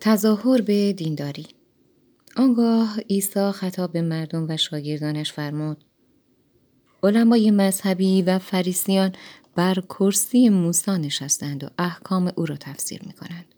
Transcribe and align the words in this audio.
تظاهر 0.00 0.60
به 0.60 0.92
دینداری 0.92 1.46
آنگاه 2.36 3.00
عیسی 3.00 3.50
خطاب 3.50 3.92
به 3.92 4.02
مردم 4.02 4.46
و 4.48 4.56
شاگردانش 4.56 5.32
فرمود 5.32 5.84
علمای 7.02 7.50
مذهبی 7.50 8.22
و 8.22 8.38
فریسیان 8.38 9.12
بر 9.54 9.74
کرسی 9.74 10.48
موسی 10.48 10.90
نشستند 10.90 11.64
و 11.64 11.68
احکام 11.78 12.32
او 12.36 12.46
را 12.46 12.56
تفسیر 12.56 13.02
می 13.06 13.12
کنند. 13.12 13.54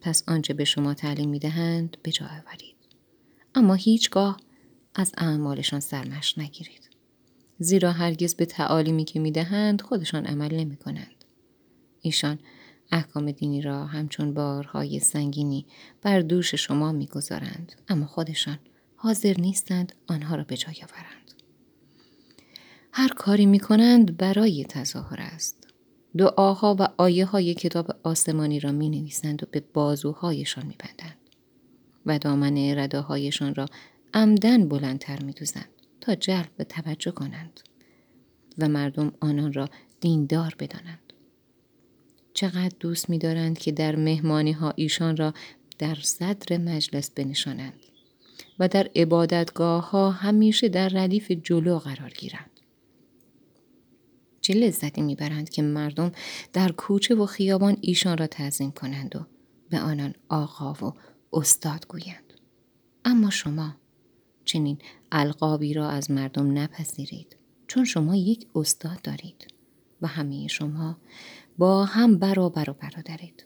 پس 0.00 0.22
آنچه 0.28 0.54
به 0.54 0.64
شما 0.64 0.94
تعلیم 0.94 1.28
می 1.28 1.38
دهند 1.38 1.96
به 2.02 2.12
جا 2.12 2.26
آورید. 2.26 2.76
اما 3.54 3.74
هیچگاه 3.74 4.36
از 4.94 5.12
اعمالشان 5.18 5.80
سرمش 5.80 6.38
نگیرید. 6.38 6.90
زیرا 7.58 7.92
هرگز 7.92 8.34
به 8.34 8.46
تعالیمی 8.46 9.04
که 9.04 9.20
می 9.20 9.30
دهند 9.30 9.82
خودشان 9.82 10.26
عمل 10.26 10.54
نمی 10.54 10.76
کنند. 10.76 11.24
ایشان 12.00 12.38
احکام 12.94 13.30
دینی 13.30 13.62
را 13.62 13.84
همچون 13.84 14.34
بارهای 14.34 15.00
سنگینی 15.00 15.66
بر 16.02 16.20
دوش 16.20 16.54
شما 16.54 16.92
می‌گذارند 16.92 17.72
اما 17.88 18.06
خودشان 18.06 18.58
حاضر 18.96 19.34
نیستند 19.38 19.92
آنها 20.06 20.36
را 20.36 20.44
به 20.44 20.56
جای 20.56 20.74
آورند 20.74 21.32
هر 22.92 23.08
کاری 23.08 23.46
می 23.46 23.58
کنند 23.60 24.16
برای 24.16 24.64
تظاهر 24.64 25.20
است 25.20 25.68
دعاها 26.18 26.76
و 26.78 26.88
آیه 26.96 27.26
های 27.26 27.54
کتاب 27.54 27.98
آسمانی 28.02 28.60
را 28.60 28.72
می 28.72 28.88
نویسند 28.88 29.42
و 29.42 29.46
به 29.50 29.64
بازوهایشان 29.74 30.66
می 30.66 30.76
بندند 30.78 31.18
و 32.06 32.18
دامن 32.18 32.56
رداهایشان 32.78 33.54
را 33.54 33.66
عمدن 34.14 34.68
بلندتر 34.68 35.22
می 35.22 35.32
دوزند 35.32 35.68
تا 36.00 36.14
جلب 36.14 36.62
توجه 36.68 37.10
کنند 37.10 37.60
و 38.58 38.68
مردم 38.68 39.12
آنان 39.20 39.52
را 39.52 39.68
دیندار 40.00 40.54
بدانند. 40.58 41.03
چقدر 42.34 42.76
دوست 42.80 43.10
می 43.10 43.18
دارند 43.18 43.58
که 43.58 43.72
در 43.72 43.96
مهمانی 43.96 44.52
ها 44.52 44.72
ایشان 44.76 45.16
را 45.16 45.34
در 45.78 45.94
صدر 45.94 46.58
مجلس 46.58 47.10
بنشانند 47.10 47.80
و 48.58 48.68
در 48.68 48.90
عبادتگاه 48.96 49.90
ها 49.90 50.10
همیشه 50.10 50.68
در 50.68 50.88
ردیف 50.88 51.30
جلو 51.30 51.78
قرار 51.78 52.10
گیرند. 52.10 52.50
چه 54.40 54.54
لذتی 54.54 55.02
می‌برند 55.02 55.50
که 55.50 55.62
مردم 55.62 56.12
در 56.52 56.72
کوچه 56.72 57.14
و 57.14 57.26
خیابان 57.26 57.76
ایشان 57.80 58.18
را 58.18 58.26
تعظیم 58.26 58.70
کنند 58.70 59.16
و 59.16 59.26
به 59.70 59.80
آنان 59.80 60.14
آقا 60.28 60.86
و 60.86 60.92
استاد 61.32 61.86
گویند. 61.88 62.32
اما 63.04 63.30
شما 63.30 63.74
چنین 64.44 64.78
القابی 65.12 65.74
را 65.74 65.88
از 65.88 66.10
مردم 66.10 66.58
نپذیرید 66.58 67.36
چون 67.66 67.84
شما 67.84 68.16
یک 68.16 68.46
استاد 68.54 69.02
دارید 69.02 69.53
و 70.04 70.06
همه 70.06 70.48
شما 70.48 70.96
با 71.58 71.84
هم 71.84 72.18
برابر 72.18 72.70
و 72.70 72.72
برادرید. 72.72 73.44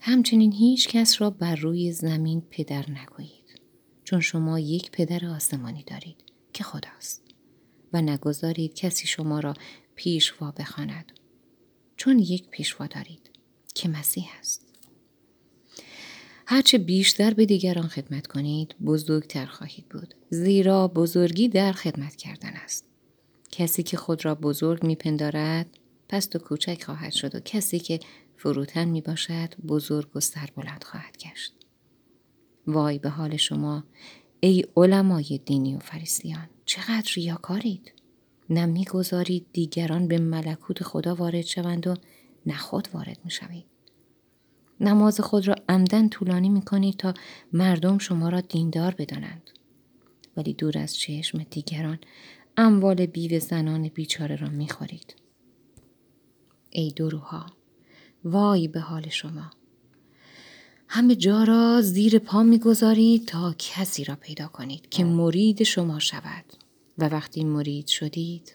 همچنین 0.00 0.52
هیچ 0.52 0.88
کس 0.88 1.20
را 1.20 1.30
بر 1.30 1.54
روی 1.54 1.92
زمین 1.92 2.40
پدر 2.50 2.90
نگویید 2.90 3.60
چون 4.04 4.20
شما 4.20 4.58
یک 4.58 4.90
پدر 4.90 5.26
آسمانی 5.26 5.82
دارید 5.82 6.16
که 6.52 6.64
خداست 6.64 7.22
و 7.92 8.02
نگذارید 8.02 8.74
کسی 8.74 9.06
شما 9.06 9.40
را 9.40 9.54
پیشوا 9.94 10.50
بخواند 10.50 11.12
چون 11.96 12.18
یک 12.18 12.48
پیشوا 12.48 12.86
دارید 12.86 13.30
که 13.74 13.88
مسیح 13.88 14.28
است. 14.38 14.66
هرچه 16.46 16.78
بیشتر 16.78 17.34
به 17.34 17.46
دیگران 17.46 17.88
خدمت 17.88 18.26
کنید 18.26 18.74
بزرگتر 18.84 19.46
خواهید 19.46 19.88
بود 19.88 20.14
زیرا 20.30 20.88
بزرگی 20.88 21.48
در 21.48 21.72
خدمت 21.72 22.16
کردن 22.16 22.52
است. 22.52 22.89
کسی 23.50 23.82
که 23.82 23.96
خود 23.96 24.24
را 24.24 24.34
بزرگ 24.34 24.84
میپندارد 24.84 25.66
پست 26.08 26.36
و 26.36 26.38
کوچک 26.38 26.82
خواهد 26.82 27.12
شد 27.12 27.34
و 27.34 27.40
کسی 27.40 27.78
که 27.78 28.00
فروتن 28.36 28.84
می 28.84 29.00
باشد 29.00 29.54
بزرگ 29.68 30.16
و 30.16 30.20
سربلند 30.20 30.84
خواهد 30.84 31.16
گشت. 31.16 31.54
وای 32.66 32.98
به 32.98 33.08
حال 33.08 33.36
شما 33.36 33.84
ای 34.40 34.64
علمای 34.76 35.40
دینی 35.44 35.76
و 35.76 35.78
فریسیان 35.78 36.48
چقدر 36.64 37.12
ریاکارید 37.14 37.92
نه 38.50 38.66
می‌گذارید 38.66 39.46
دیگران 39.52 40.08
به 40.08 40.18
ملکوت 40.18 40.82
خدا 40.82 41.14
وارد 41.14 41.44
شوند 41.44 41.86
و 41.86 41.94
نه 42.46 42.56
خود 42.56 42.88
وارد 42.92 43.18
می 43.24 43.30
شوید. 43.30 43.64
نماز 44.80 45.20
خود 45.20 45.48
را 45.48 45.54
عمدن 45.68 46.08
طولانی 46.08 46.48
می 46.48 46.62
کنید 46.62 46.96
تا 46.96 47.14
مردم 47.52 47.98
شما 47.98 48.28
را 48.28 48.40
دیندار 48.40 48.94
بدانند. 48.98 49.50
ولی 50.36 50.52
دور 50.52 50.78
از 50.78 50.96
چشم 50.96 51.42
دیگران 51.42 51.98
اموال 52.60 53.06
بیوه 53.06 53.38
زنان 53.38 53.88
بیچاره 53.88 54.36
را 54.36 54.48
می 54.48 54.68
خورید. 54.68 55.14
ای 56.70 56.90
دروها 56.90 57.46
وای 58.24 58.68
به 58.68 58.80
حال 58.80 59.08
شما. 59.08 59.50
همه 60.88 61.16
جا 61.16 61.44
را 61.44 61.80
زیر 61.82 62.18
پا 62.18 62.42
می‌گذارید 62.42 63.26
تا 63.26 63.54
کسی 63.58 64.04
را 64.04 64.16
پیدا 64.16 64.48
کنید 64.48 64.88
که 64.88 65.04
مرید 65.04 65.62
شما 65.62 65.98
شود. 65.98 66.44
و 66.98 67.08
وقتی 67.08 67.44
مرید 67.44 67.86
شدید 67.86 68.54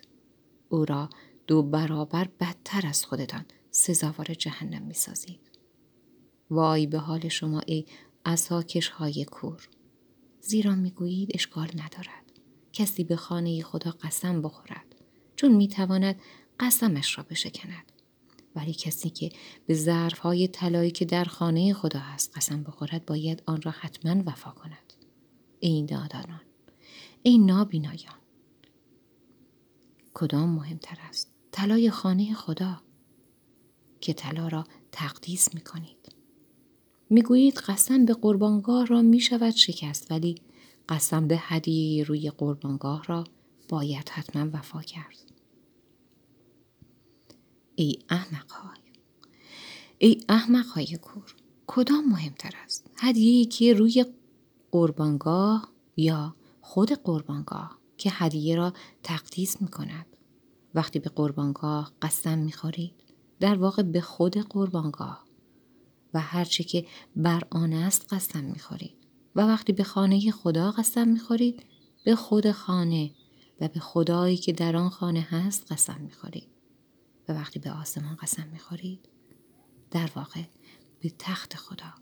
او 0.68 0.84
را 0.84 1.10
دو 1.46 1.62
برابر 1.62 2.28
بدتر 2.40 2.86
از 2.86 3.04
خودتان 3.04 3.44
سزاوار 3.70 4.34
جهنم 4.34 4.82
می‌سازید. 4.82 5.50
وای 6.50 6.86
به 6.86 6.98
حال 6.98 7.28
شما 7.28 7.60
ای 7.60 7.86
اساکش 8.24 8.88
های 8.88 9.24
کور. 9.24 9.68
زیرا 10.40 10.74
می‌گویید 10.74 11.30
اشکال 11.34 11.68
ندارد. 11.74 12.25
کسی 12.76 13.04
به 13.04 13.16
خانه 13.16 13.62
خدا 13.62 13.90
قسم 13.90 14.42
بخورد 14.42 14.94
چون 15.36 15.52
می‌تواند 15.52 16.20
قسمش 16.60 17.18
را 17.18 17.24
بشکند. 17.30 17.92
ولی 18.54 18.74
کسی 18.74 19.10
که 19.10 19.32
به 19.66 19.74
ظرف 19.74 20.18
های 20.18 20.48
طلایی 20.48 20.90
که 20.90 21.04
در 21.04 21.24
خانه 21.24 21.72
خدا 21.72 21.98
هست 21.98 22.36
قسم 22.36 22.62
بخورد 22.62 23.06
باید 23.06 23.42
آن 23.46 23.62
را 23.62 23.70
حتما 23.70 24.22
وفا 24.26 24.50
کند. 24.50 24.92
ای 25.60 25.82
نادانان 25.82 26.40
ای 27.22 27.38
نابینایان 27.38 28.14
کدام 30.14 30.48
مهمتر 30.48 30.98
است 31.08 31.32
طلای 31.52 31.90
خانه 31.90 32.34
خدا 32.34 32.82
که 34.00 34.12
طلا 34.12 34.48
را 34.48 34.64
تقدیس 34.92 35.54
می 35.54 35.60
کنید 35.60 37.54
قسم 37.54 38.04
به 38.04 38.14
قربانگاه 38.14 38.86
را 38.86 39.02
می 39.02 39.20
شود 39.20 39.50
شکست 39.50 40.10
ولی 40.10 40.34
قسم 40.88 41.28
به 41.28 41.36
هدیه 41.40 42.04
روی 42.04 42.30
قربانگاه 42.30 43.04
را 43.04 43.24
باید 43.68 44.08
حتما 44.08 44.50
وفا 44.52 44.82
کرد. 44.82 45.16
ای 47.74 47.98
احمق 48.08 48.50
های 48.50 48.80
ای 49.98 50.20
احمق 50.28 50.66
های 50.66 50.98
کور 51.02 51.34
کدام 51.66 52.08
مهمتر 52.08 52.52
است؟ 52.64 52.90
هدیه 52.96 53.44
که 53.44 53.74
روی 53.74 54.06
قربانگاه 54.70 55.72
یا 55.96 56.36
خود 56.60 56.92
قربانگاه 56.92 57.78
که 57.98 58.10
هدیه 58.12 58.56
را 58.56 58.72
تقدیس 59.02 59.62
می 59.62 59.68
کند؟ 59.68 60.06
وقتی 60.74 60.98
به 60.98 61.10
قربانگاه 61.10 61.92
قسم 62.02 62.38
می 62.38 62.52
خورید 62.52 62.94
در 63.40 63.58
واقع 63.58 63.82
به 63.82 64.00
خود 64.00 64.36
قربانگاه 64.36 65.24
و 66.14 66.20
هرچه 66.20 66.64
که 66.64 66.86
بر 67.16 67.42
آن 67.50 67.72
است 67.72 68.14
قسم 68.14 68.44
می 68.44 68.58
خورید. 68.58 68.95
و 69.36 69.40
وقتی 69.40 69.72
به 69.72 69.84
خانه 69.84 70.30
خدا 70.30 70.70
قسم 70.70 71.08
می 71.08 71.18
خورید 71.18 71.66
به 72.04 72.16
خود 72.16 72.50
خانه 72.50 73.10
و 73.60 73.68
به 73.68 73.80
خدایی 73.80 74.36
که 74.36 74.52
در 74.52 74.76
آن 74.76 74.88
خانه 74.88 75.20
هست 75.20 75.72
قسم 75.72 76.00
می 76.00 76.12
خورید 76.12 76.48
و 77.28 77.32
وقتی 77.32 77.58
به 77.58 77.72
آسمان 77.72 78.16
قسم 78.16 78.46
می‌خورید 78.52 79.08
در 79.90 80.10
واقع 80.16 80.42
به 81.00 81.12
تخت 81.18 81.56
خدا 81.56 81.94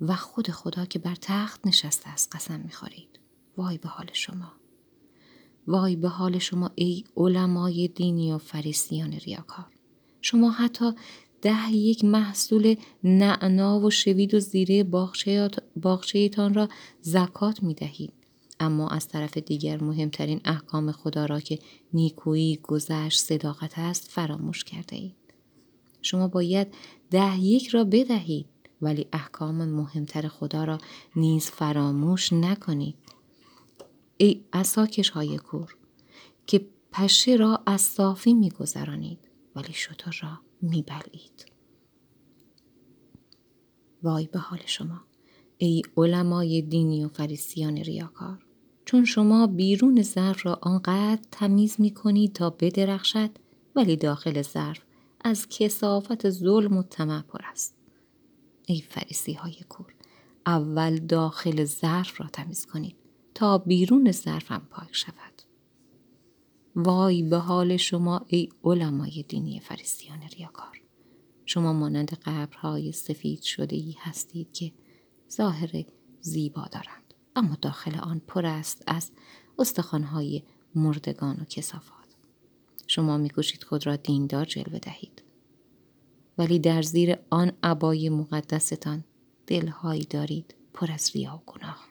و 0.00 0.16
خود 0.16 0.50
خدا 0.50 0.84
که 0.84 0.98
بر 0.98 1.14
تخت 1.14 1.66
نشسته 1.66 2.08
است 2.08 2.36
قسم 2.36 2.60
می‌خورید. 2.60 3.20
وای 3.56 3.78
به 3.78 3.88
حال 3.88 4.10
شما. 4.12 4.52
وای 5.66 5.96
به 5.96 6.08
حال 6.08 6.38
شما 6.38 6.70
ای 6.74 7.04
علمای 7.16 7.88
دینی 7.88 8.32
و 8.32 8.38
فریسیان 8.38 9.12
ریاکار. 9.12 9.66
شما 10.20 10.50
حتی 10.50 10.92
ده 11.42 11.72
یک 11.72 12.04
محصول 12.04 12.74
نعنا 13.04 13.80
و 13.80 13.90
شوید 13.90 14.34
و 14.34 14.40
زیره 14.40 14.84
باغچه 14.84 16.28
را 16.36 16.68
زکات 17.00 17.62
می 17.62 17.74
دهید 17.74 18.12
اما 18.60 18.88
از 18.88 19.08
طرف 19.08 19.38
دیگر 19.38 19.82
مهمترین 19.82 20.40
احکام 20.44 20.92
خدا 20.92 21.26
را 21.26 21.40
که 21.40 21.58
نیکویی 21.92 22.56
گذشت 22.62 23.20
صداقت 23.20 23.78
است 23.78 24.10
فراموش 24.10 24.64
کرده 24.64 24.96
اید. 24.96 25.14
شما 26.02 26.28
باید 26.28 26.74
ده 27.10 27.38
یک 27.38 27.68
را 27.68 27.84
بدهید 27.84 28.46
ولی 28.82 29.06
احکام 29.12 29.64
مهمتر 29.64 30.28
خدا 30.28 30.64
را 30.64 30.78
نیز 31.16 31.46
فراموش 31.46 32.32
نکنید. 32.32 32.96
ای 34.16 34.44
اساکش 34.52 35.10
های 35.10 35.38
کور 35.38 35.76
که 36.46 36.66
پشه 36.92 37.36
را 37.36 37.62
از 37.66 37.80
صافی 37.80 38.34
میگذرانید 38.34 39.18
ولی 39.56 39.72
شطور 39.72 40.18
را 40.22 40.47
میبلید. 40.62 41.46
وای 44.02 44.26
به 44.26 44.38
حال 44.38 44.60
شما. 44.66 45.00
ای 45.58 45.82
علمای 45.96 46.62
دینی 46.62 47.04
و 47.04 47.08
فریسیان 47.08 47.76
ریاکار. 47.76 48.44
چون 48.84 49.04
شما 49.04 49.46
بیرون 49.46 50.02
ظرف 50.02 50.46
را 50.46 50.58
آنقدر 50.62 51.22
تمیز 51.30 51.76
می 51.78 51.90
کنید 51.90 52.32
تا 52.32 52.50
بدرخشد 52.50 53.30
ولی 53.76 53.96
داخل 53.96 54.42
ظرف 54.42 54.82
از 55.20 55.46
کسافت 55.48 56.30
ظلم 56.30 56.76
و 56.76 56.82
طمع 56.82 57.22
پر 57.22 57.40
است. 57.42 57.74
ای 58.66 58.80
فریسی 58.80 59.32
های 59.32 59.56
کور 59.68 59.94
اول 60.46 60.98
داخل 60.98 61.64
ظرف 61.64 62.20
را 62.20 62.26
تمیز 62.32 62.66
کنید 62.66 62.96
تا 63.34 63.58
بیرون 63.58 64.12
ظرف 64.12 64.52
هم 64.52 64.66
پاک 64.70 64.88
شود. 64.92 65.42
وای 66.80 67.22
به 67.22 67.36
حال 67.36 67.76
شما 67.76 68.20
ای 68.26 68.48
علمای 68.64 69.24
دینی 69.28 69.60
فریستیان 69.60 70.20
ریاکار. 70.38 70.80
شما 71.46 71.72
مانند 71.72 72.14
قبرهای 72.14 72.92
سفید 72.92 73.42
شده 73.42 73.76
ای 73.76 73.94
هستید 73.98 74.52
که 74.52 74.72
ظاهر 75.32 75.84
زیبا 76.20 76.64
دارند 76.72 77.14
اما 77.36 77.56
داخل 77.62 77.98
آن 77.98 78.20
پر 78.26 78.46
است 78.46 78.82
از 78.86 79.10
استخوانهای 79.58 80.42
مردگان 80.74 81.36
و 81.40 81.44
کسافات 81.44 82.16
شما 82.86 83.16
میکوشید 83.16 83.64
خود 83.64 83.86
را 83.86 83.96
دیندار 83.96 84.44
جلوه 84.44 84.78
دهید. 84.78 85.22
ولی 86.38 86.58
در 86.58 86.82
زیر 86.82 87.16
آن 87.30 87.52
عبای 87.62 88.08
مقدستان 88.08 89.04
دلهایی 89.46 90.04
دارید 90.04 90.54
پر 90.74 90.92
از 90.92 91.10
ریا 91.14 91.34
و 91.36 91.42
گناه. 91.46 91.88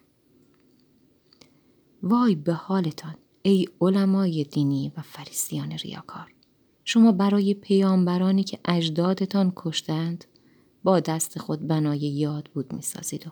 وای 2.03 2.35
به 2.35 2.53
حالتان 2.53 3.15
ای 3.47 3.67
علمای 3.81 4.44
دینی 4.44 4.91
و 4.97 5.01
فریسیان 5.01 5.71
ریاکار. 5.71 6.33
شما 6.83 7.11
برای 7.11 7.53
پیامبرانی 7.53 8.44
که 8.44 8.59
اجدادتان 8.65 9.53
کشتند 9.55 10.25
با 10.83 10.99
دست 10.99 11.39
خود 11.39 11.67
بنای 11.67 11.99
یاد 11.99 12.49
بود 12.53 12.73
می‌سازید 12.73 13.27
و 13.27 13.29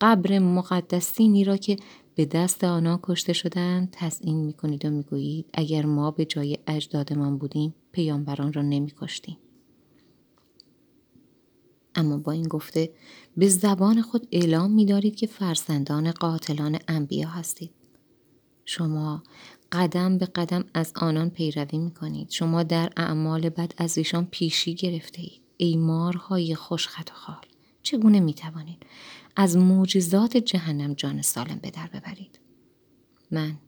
قبر 0.00 0.38
مقدسینی 0.38 1.44
را 1.44 1.56
که 1.56 1.76
به 2.14 2.24
دست 2.24 2.64
آنها 2.64 3.00
کشته 3.02 3.32
شدند 3.32 3.88
تزئین 3.92 4.36
می‌کنید 4.36 4.84
و 4.84 4.90
می‌گویید 4.90 5.46
اگر 5.54 5.86
ما 5.86 6.10
به 6.10 6.24
جای 6.24 6.58
اجدادمان 6.66 7.38
بودیم 7.38 7.74
پیامبران 7.92 8.52
را 8.52 8.62
نمیکشتیم. 8.62 9.38
اما 11.94 12.18
با 12.18 12.32
این 12.32 12.48
گفته 12.48 12.90
به 13.36 13.48
زبان 13.48 14.02
خود 14.02 14.28
اعلام 14.32 14.70
میدارید 14.70 15.16
که 15.16 15.26
فرزندان 15.26 16.10
قاتلان 16.10 16.78
انبیا 16.88 17.28
هستید. 17.28 17.79
شما 18.64 19.22
قدم 19.72 20.18
به 20.18 20.26
قدم 20.26 20.64
از 20.74 20.92
آنان 20.96 21.30
پیروی 21.30 21.78
می 21.78 21.90
کنید. 21.90 22.30
شما 22.30 22.62
در 22.62 22.92
اعمال 22.96 23.48
بد 23.48 23.72
از 23.76 23.98
ایشان 23.98 24.26
پیشی 24.26 24.74
گرفته 24.74 25.22
اید. 25.22 25.40
ای 25.56 25.76
مارهای 25.76 26.54
خوشخط 26.54 27.10
و 27.10 27.14
خال. 27.14 27.44
چگونه 27.82 28.20
می 28.20 28.34
توانید 28.34 28.86
از 29.36 29.56
معجزات 29.56 30.36
جهنم 30.36 30.94
جان 30.94 31.22
سالم 31.22 31.58
به 31.62 31.70
در 31.70 31.86
ببرید؟ 31.86 32.38
من 33.30 33.58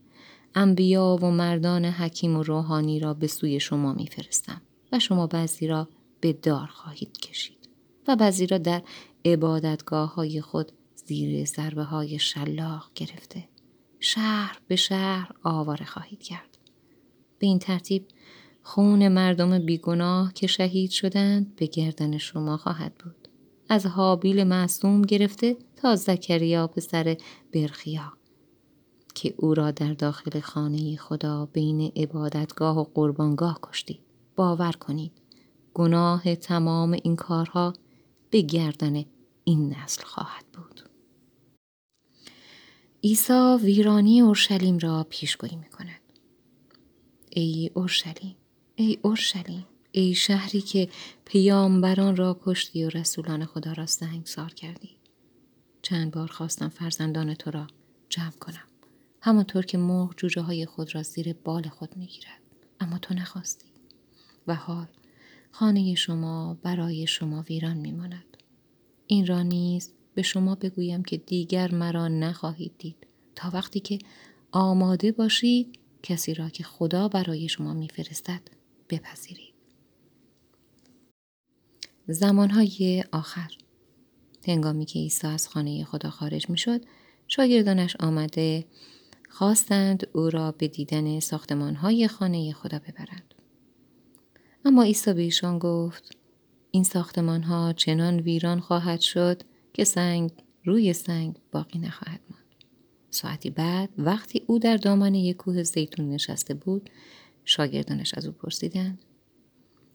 انبیا 0.55 1.19
و 1.23 1.31
مردان 1.31 1.85
حکیم 1.85 2.37
و 2.37 2.43
روحانی 2.43 3.01
را 3.01 3.15
به 3.15 3.27
سوی 3.27 3.61
شما 3.61 3.93
میفرستم 3.93 4.63
و 4.93 4.99
شما 4.99 5.27
بعضی 5.27 5.67
را 5.67 5.89
به 6.21 6.33
دار 6.33 6.67
خواهید 6.67 7.19
کشید 7.19 7.69
و 8.09 8.17
بعضی 8.17 8.47
را 8.47 8.59
در 8.59 8.83
عبادتگاه 9.25 10.15
های 10.15 10.41
خود 10.41 10.73
زیر 10.95 11.45
ضربه 11.45 11.83
های 11.83 12.19
شلاق 12.19 12.91
گرفته 12.95 13.45
شهر 14.05 14.59
به 14.69 14.77
شهر 14.77 15.31
آواره 15.43 15.87
خواهید 15.87 16.23
کرد. 16.23 16.59
به 17.39 17.47
این 17.47 17.59
ترتیب 17.59 18.07
خون 18.63 19.09
مردم 19.09 19.67
بیگناه 19.67 20.33
که 20.33 20.47
شهید 20.47 20.91
شدند 20.91 21.57
به 21.57 21.67
گردن 21.67 22.19
شما 22.19 22.57
خواهد 22.57 22.95
بود. 22.95 23.29
از 23.69 23.87
حابیل 23.87 24.45
معصوم 24.45 25.03
گرفته 25.03 25.57
تا 25.77 25.97
زکریا 25.97 26.67
پسر 26.67 27.17
برخیا 27.55 28.13
که 29.15 29.35
او 29.37 29.55
را 29.55 29.71
در 29.71 29.93
داخل 29.93 30.41
خانه 30.41 30.97
خدا 30.97 31.47
بین 31.47 31.93
عبادتگاه 31.97 32.79
و 32.79 32.85
قربانگاه 32.95 33.59
کشتید. 33.63 34.01
باور 34.37 34.73
کنید 34.73 35.13
گناه 35.75 36.35
تمام 36.35 36.93
این 36.93 37.17
کارها 37.17 37.73
به 38.31 38.41
گردن 38.41 39.05
این 39.45 39.75
نسل 39.75 40.03
خواهد 40.05 40.45
بود. 40.53 40.72
عیسی 43.05 43.57
ویرانی 43.63 44.21
اورشلیم 44.21 44.79
را 44.79 45.07
پیشگویی 45.11 45.57
می 45.57 45.69
کند. 45.69 46.01
ای 47.31 47.71
اورشلیم 47.75 48.37
ای 48.75 48.99
اورشلیم 49.03 49.67
ای 49.93 50.15
شهری 50.15 50.61
که 50.61 50.89
پیامبران 51.25 52.17
را 52.17 52.41
کشتی 52.45 52.85
و 52.85 52.89
رسولان 52.89 53.45
خدا 53.45 53.73
را 53.73 53.87
سنگسار 53.87 54.55
کردی. 54.55 54.91
چند 55.83 56.11
بار 56.11 56.29
خواستم 56.29 56.69
فرزندان 56.69 57.35
تو 57.35 57.51
را 57.51 57.67
جمع 58.09 58.31
کنم. 58.31 58.67
همانطور 59.21 59.65
که 59.65 59.79
مرغ 59.79 60.15
جوجه 60.17 60.43
های 60.43 60.67
خود 60.67 60.95
را 60.95 61.03
زیر 61.03 61.33
بال 61.33 61.69
خود 61.69 61.97
می‌گیرد. 61.97 62.41
اما 62.81 62.99
تو 62.99 63.15
نخواستی. 63.15 63.69
و 64.47 64.55
حال 64.55 64.87
خانه 65.51 65.95
شما 65.95 66.59
برای 66.63 67.07
شما 67.07 67.43
ویران 67.43 67.77
میماند. 67.77 68.37
این 69.07 69.27
را 69.27 69.43
نیز 69.43 69.93
به 70.15 70.23
شما 70.23 70.55
بگویم 70.55 71.03
که 71.03 71.17
دیگر 71.17 71.75
مرا 71.75 72.09
نخواهید 72.09 72.73
دید 72.79 73.07
تا 73.35 73.51
وقتی 73.53 73.81
که 73.81 73.99
آماده 74.53 75.13
باشید 75.13 75.79
کسی 76.03 76.35
را 76.35 76.49
که 76.49 76.65
خدا 76.65 77.09
برای 77.09 77.49
شما 77.49 77.75
میفرستد 77.75 78.41
بپذیرید. 78.91 79.53
زمانهای 82.09 83.05
آخر 83.13 83.51
هنگامی 84.49 84.85
که 84.85 84.99
عیسی 84.99 85.27
از 85.27 85.49
خانه 85.49 85.85
خدا 85.85 86.11
خارج 86.11 86.51
می 86.51 86.59
شد 86.59 86.81
شاگردانش 87.29 87.97
آمده 88.01 88.65
خواستند 89.31 90.07
او 90.13 90.31
را 90.31 90.53
به 90.53 90.69
دیدن 90.69 91.21
ساختمانهای 91.21 92.09
خانه 92.09 92.53
خدا 92.53 92.79
ببرند. 92.79 93.35
اما 94.65 94.83
عیسی 94.83 95.13
به 95.13 95.23
ایشان 95.23 95.59
گفت 95.59 96.17
این 96.71 96.85
ساختمانها 96.85 97.73
چنان 97.73 98.21
ویران 98.21 98.61
خواهد 98.61 99.01
شد 99.01 99.43
که 99.73 99.85
سنگ 99.85 100.31
روی 100.65 100.93
سنگ 100.93 101.37
باقی 101.53 101.79
نخواهد 101.79 102.21
ماند. 102.31 102.43
ساعتی 103.11 103.51
بعد 103.51 103.91
وقتی 103.99 104.43
او 104.47 104.59
در 104.59 104.77
دامن 104.77 105.15
یک 105.15 105.37
کوه 105.37 105.63
زیتون 105.63 106.09
نشسته 106.09 106.55
بود 106.55 106.91
شاگردانش 107.45 108.15
از 108.15 108.27
او 108.27 108.33
پرسیدند 108.33 109.05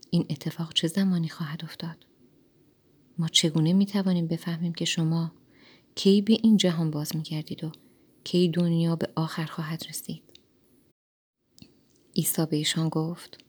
این 0.09 0.25
اتفاق 0.29 0.73
چه 0.73 0.87
زمانی 0.87 1.29
خواهد 1.29 1.63
افتاد 1.63 2.05
ما 3.17 3.27
چگونه 3.27 3.73
می 3.73 3.85
توانیم 3.85 4.27
بفهمیم 4.27 4.73
که 4.73 4.85
شما 4.85 5.31
کی 5.95 6.21
به 6.21 6.37
این 6.43 6.57
جهان 6.57 6.91
باز 6.91 7.15
می 7.15 7.23
کردید 7.23 7.63
و 7.63 7.71
کی 8.23 8.49
دنیا 8.49 8.95
به 8.95 9.09
آخر 9.15 9.45
خواهد 9.45 9.83
رسید 9.89 10.23
عیسی 12.15 12.45
به 12.45 12.57
ایشان 12.57 12.89
گفت 12.89 13.46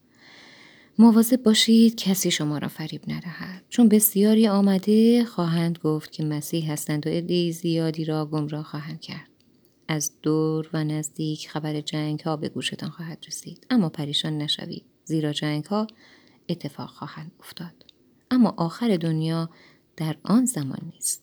مواظب 1.01 1.43
باشید 1.43 1.97
کسی 1.97 2.31
شما 2.31 2.59
را 2.59 2.69
فریب 2.69 3.03
ندهد. 3.09 3.65
چون 3.69 3.89
بسیاری 3.89 4.49
آمده 4.49 5.25
خواهند 5.25 5.79
گفت 5.79 6.13
که 6.13 6.25
مسیح 6.25 6.73
هستند 6.73 7.07
و 7.07 7.11
عده 7.11 7.51
زیادی 7.51 8.05
را 8.05 8.27
گمراه 8.27 8.65
خواهند 8.65 9.01
کرد. 9.01 9.29
از 9.89 10.13
دور 10.23 10.71
و 10.73 10.85
نزدیک 10.85 11.49
خبر 11.49 11.81
جنگ 11.81 12.21
ها 12.21 12.37
به 12.37 12.49
گوشتان 12.49 12.91
خواهد 12.91 13.25
رسید. 13.27 13.67
اما 13.71 13.89
پریشان 13.89 14.39
نشوید. 14.39 14.85
زیرا 15.05 15.33
جنگ 15.33 15.65
ها 15.65 15.87
اتفاق 16.49 16.91
خواهند 16.91 17.33
افتاد. 17.41 17.85
اما 18.31 18.55
آخر 18.57 18.97
دنیا 18.97 19.51
در 19.97 20.17
آن 20.23 20.45
زمان 20.45 20.81
نیست. 20.93 21.23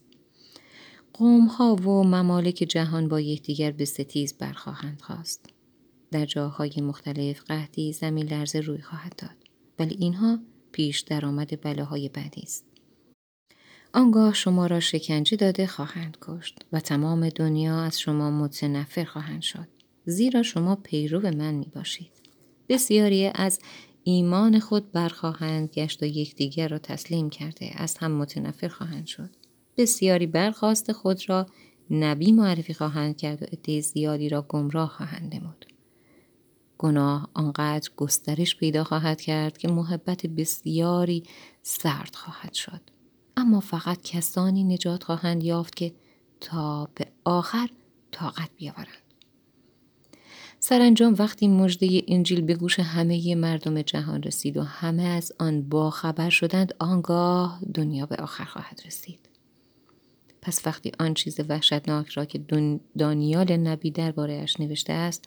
قوم 1.14 1.46
ها 1.46 1.76
و 1.76 2.04
ممالک 2.04 2.56
جهان 2.56 3.08
با 3.08 3.20
یکدیگر 3.20 3.72
به 3.72 3.86
ستیز 3.86 4.34
برخواهند 4.34 5.02
خواست. 5.02 5.50
در 6.12 6.26
جاهای 6.26 6.82
مختلف 6.82 7.44
قحطی 7.44 7.94
زمین 7.94 8.26
لرزه 8.26 8.60
روی 8.60 8.82
خواهد 8.82 9.16
داد. 9.18 9.45
ولی 9.80 9.96
اینها 10.00 10.40
پیش 10.72 11.00
درآمد 11.00 11.62
بلاهای 11.62 12.10
بدی 12.10 12.42
است. 12.42 12.66
آنگاه 13.94 14.34
شما 14.34 14.68
را 14.68 14.80
شکنجه 14.80 15.38
داده 15.38 15.68
خواهند 15.68 16.18
کشت 16.22 16.60
و 16.72 16.80
تمام 16.80 17.30
دنیا 17.30 17.82
از 17.82 18.00
شما 18.00 18.32
متنفر 18.32 19.04
خواهند 19.04 19.42
شد. 19.42 19.68
زیرا 20.06 20.44
شما 20.44 20.76
پیرو 20.76 21.22
من 21.22 21.54
می 21.54 21.72
باشید 21.76 22.12
بسیاری 22.70 23.32
از 23.36 23.60
ایمان 24.04 24.60
خود 24.60 24.92
برخواهند 24.92 25.70
گشت 25.70 26.04
و 26.04 26.06
یکدیگر 26.06 26.68
را 26.68 26.80
تسلیم 26.80 27.30
کرده 27.30 27.72
از 27.76 27.98
هم 27.98 28.12
متنفر 28.12 28.68
خواهند 28.68 29.08
شد. 29.08 29.30
بسیاری 29.78 30.28
برخواست 30.28 30.92
خود 30.92 31.30
را 31.30 31.46
نبی 31.90 32.32
معرفی 32.32 32.74
خواهند 32.74 33.18
کرد 33.18 33.44
و 33.44 33.46
عده 33.46 33.82
زیادی 33.82 34.30
را 34.30 34.42
گمراه 34.42 34.90
خواهند 34.90 35.36
نمود. 35.36 35.65
گناه 36.86 37.30
آنقدر 37.34 37.90
گسترش 37.96 38.56
پیدا 38.56 38.84
خواهد 38.84 39.22
کرد 39.22 39.58
که 39.58 39.68
محبت 39.68 40.26
بسیاری 40.26 41.24
سرد 41.64 42.16
خواهد 42.16 42.54
شد. 42.54 42.82
اما 43.38 43.60
فقط 43.60 44.02
کسانی 44.02 44.64
نجات 44.64 45.04
خواهند 45.04 45.44
یافت 45.44 45.76
که 45.76 45.94
تا 46.42 46.90
به 46.96 47.08
آخر 47.24 47.70
طاقت 48.12 48.50
بیاورند. 48.56 49.06
سرانجام 50.60 51.16
وقتی 51.20 51.48
مژده 51.48 52.02
انجیل 52.08 52.42
به 52.42 52.56
گوش 52.56 52.80
همه 52.80 53.36
مردم 53.36 53.82
جهان 53.82 54.24
رسید 54.24 54.58
و 54.58 54.64
همه 54.64 55.04
از 55.04 55.32
آن 55.40 55.62
باخبر 55.62 56.30
شدند 56.30 56.74
آنگاه 56.80 57.60
دنیا 57.74 58.06
به 58.06 58.16
آخر 58.16 58.46
خواهد 58.46 58.82
رسید. 58.86 59.30
پس 60.42 60.68
وقتی 60.68 60.92
آن 61.00 61.14
چیز 61.14 61.40
وحشتناک 61.50 62.10
را 62.10 62.26
که 62.26 62.46
دانیال 62.98 63.58
نبی 63.58 63.92
دربارهاش 63.92 64.60
نوشته 64.60 64.94
است 64.94 65.26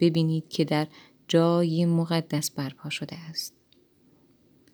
ببینید 0.00 0.48
که 0.48 0.64
در 0.64 0.86
جای 1.28 1.84
مقدس 1.84 2.50
برپا 2.50 2.90
شده 2.90 3.16
است. 3.16 3.54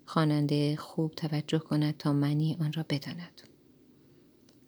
خواننده 0.05 0.77
خوب 0.77 1.13
توجه 1.15 1.59
کند 1.59 1.97
تا 1.97 2.13
معنی 2.13 2.57
آن 2.61 2.73
را 2.73 2.85
بداند. 2.89 3.43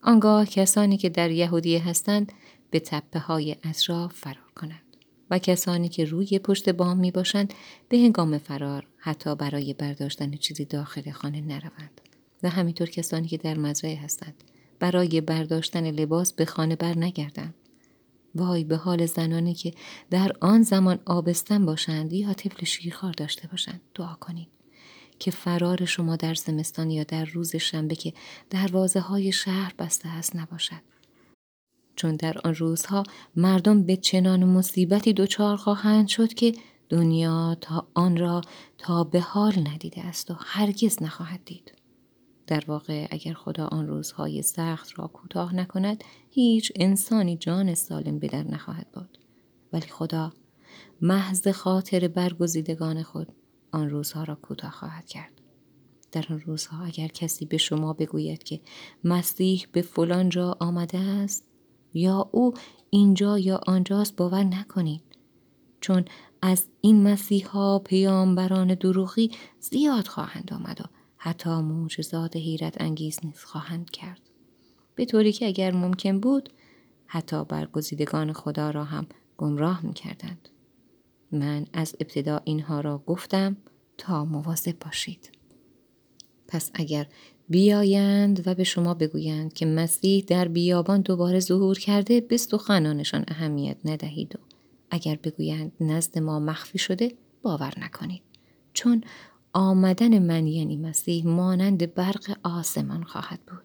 آنگاه 0.02 0.46
کسانی 0.46 0.96
که 0.96 1.08
در 1.08 1.30
یهودیه 1.30 1.88
هستند 1.88 2.32
به 2.70 2.80
تپه 2.80 3.18
های 3.18 3.56
اطراف 3.64 4.14
فرار 4.14 4.52
کنند 4.56 4.80
و 5.30 5.38
کسانی 5.38 5.88
که 5.88 6.04
روی 6.04 6.38
پشت 6.38 6.68
بام 6.68 6.96
می 6.96 7.11
باشند 7.11 7.54
به 7.88 7.99
هنگام 7.99 8.38
فرار 8.38 8.87
حتی 8.96 9.34
برای 9.34 9.75
برداشتن 9.75 10.30
چیزی 10.30 10.64
داخل 10.64 11.11
خانه 11.11 11.40
نروند 11.40 12.00
و 12.42 12.49
همینطور 12.49 12.90
کسانی 12.90 13.28
که 13.28 13.37
در 13.37 13.58
مزرعه 13.58 13.96
هستند 13.96 14.44
برای 14.78 15.20
برداشتن 15.20 15.90
لباس 15.90 16.32
به 16.32 16.44
خانه 16.44 16.76
بر 16.76 16.99
نگردند 16.99 17.54
وای 18.34 18.64
به 18.64 18.76
حال 18.76 19.06
زنانی 19.06 19.54
که 19.54 19.74
در 20.10 20.32
آن 20.40 20.62
زمان 20.62 20.98
آبستن 21.04 21.66
باشند 21.66 22.12
یا 22.12 22.32
طفل 22.32 22.64
شیرخوار 22.64 23.12
داشته 23.12 23.48
باشند. 23.48 23.80
دعا 23.94 24.14
کنید 24.14 24.48
که 25.18 25.30
فرار 25.30 25.84
شما 25.84 26.16
در 26.16 26.34
زمستان 26.34 26.90
یا 26.90 27.04
در 27.04 27.24
روز 27.24 27.56
شنبه 27.56 27.94
که 27.94 28.12
دروازه 28.50 29.00
های 29.00 29.32
شهر 29.32 29.74
بسته 29.78 30.08
است 30.08 30.36
نباشد. 30.36 30.82
چون 31.96 32.16
در 32.16 32.38
آن 32.44 32.54
روزها 32.54 33.02
مردم 33.36 33.82
به 33.82 33.96
چنان 33.96 34.44
مصیبتی 34.44 35.12
دچار 35.12 35.56
خواهند 35.56 36.08
شد 36.08 36.34
که 36.34 36.54
دنیا 36.88 37.56
تا 37.60 37.88
آن 37.94 38.16
را 38.16 38.40
تا 38.78 39.04
به 39.04 39.20
حال 39.20 39.68
ندیده 39.72 40.06
است 40.06 40.30
و 40.30 40.34
هرگز 40.38 41.02
نخواهد 41.02 41.40
دید. 41.44 41.83
در 42.46 42.64
واقع 42.66 43.08
اگر 43.10 43.32
خدا 43.32 43.66
آن 43.66 43.86
روزهای 43.86 44.42
سخت 44.42 44.98
را 44.98 45.06
کوتاه 45.06 45.54
نکند 45.54 46.04
هیچ 46.30 46.72
انسانی 46.76 47.36
جان 47.36 47.74
سالم 47.74 48.18
به 48.18 48.26
در 48.26 48.42
نخواهد 48.42 48.86
بود 48.92 49.18
ولی 49.72 49.86
خدا 49.86 50.32
محض 51.00 51.48
خاطر 51.48 52.08
برگزیدگان 52.08 53.02
خود 53.02 53.28
آن 53.72 53.90
روزها 53.90 54.24
را 54.24 54.34
کوتاه 54.34 54.70
خواهد 54.70 55.06
کرد. 55.06 55.40
در 56.12 56.24
آن 56.30 56.40
روزها 56.40 56.84
اگر 56.84 57.08
کسی 57.08 57.46
به 57.46 57.56
شما 57.56 57.92
بگوید 57.92 58.42
که 58.42 58.60
مسیح 59.04 59.66
به 59.72 59.82
فلان 59.82 60.28
جا 60.28 60.56
آمده 60.60 60.98
است 60.98 61.44
یا 61.94 62.28
او 62.32 62.54
اینجا 62.90 63.38
یا 63.38 63.60
آنجاست 63.66 64.16
باور 64.16 64.44
نکنید. 64.44 65.02
چون 65.80 66.04
از 66.42 66.66
این 66.80 67.02
مسیحا 67.02 67.78
پیامبران 67.78 68.74
دروغی 68.74 69.30
زیاد 69.60 70.06
خواهند 70.06 70.52
آمد 70.52 70.80
و 70.80 70.84
حتی 71.26 71.50
معجزات 71.50 72.36
حیرت 72.36 72.80
انگیز 72.80 73.18
نیز 73.24 73.44
خواهند 73.44 73.90
کرد 73.90 74.20
به 74.94 75.04
طوری 75.04 75.32
که 75.32 75.46
اگر 75.46 75.72
ممکن 75.72 76.20
بود 76.20 76.48
حتی 77.06 77.44
برگزیدگان 77.44 78.32
خدا 78.32 78.70
را 78.70 78.84
هم 78.84 79.06
گمراه 79.36 79.86
می 79.86 79.92
کردند. 79.92 80.48
من 81.32 81.66
از 81.72 81.96
ابتدا 82.00 82.40
اینها 82.44 82.80
را 82.80 83.02
گفتم 83.06 83.56
تا 83.98 84.24
مواظب 84.24 84.78
باشید. 84.78 85.30
پس 86.48 86.70
اگر 86.74 87.06
بیایند 87.48 88.48
و 88.48 88.54
به 88.54 88.64
شما 88.64 88.94
بگویند 88.94 89.52
که 89.52 89.66
مسیح 89.66 90.24
در 90.26 90.48
بیابان 90.48 91.00
دوباره 91.00 91.40
ظهور 91.40 91.78
کرده 91.78 92.20
به 92.20 92.36
سخنانشان 92.36 93.24
اهمیت 93.28 93.76
ندهید 93.84 94.36
و 94.36 94.38
اگر 94.90 95.18
بگویند 95.22 95.72
نزد 95.80 96.18
ما 96.18 96.40
مخفی 96.40 96.78
شده 96.78 97.12
باور 97.42 97.74
نکنید 97.80 98.22
چون 98.72 99.04
آمدن 99.54 100.18
من 100.18 100.46
یعنی 100.46 100.76
مسیح 100.76 101.26
مانند 101.26 101.94
برق 101.94 102.38
آسمان 102.42 103.02
خواهد 103.02 103.40
بود 103.46 103.62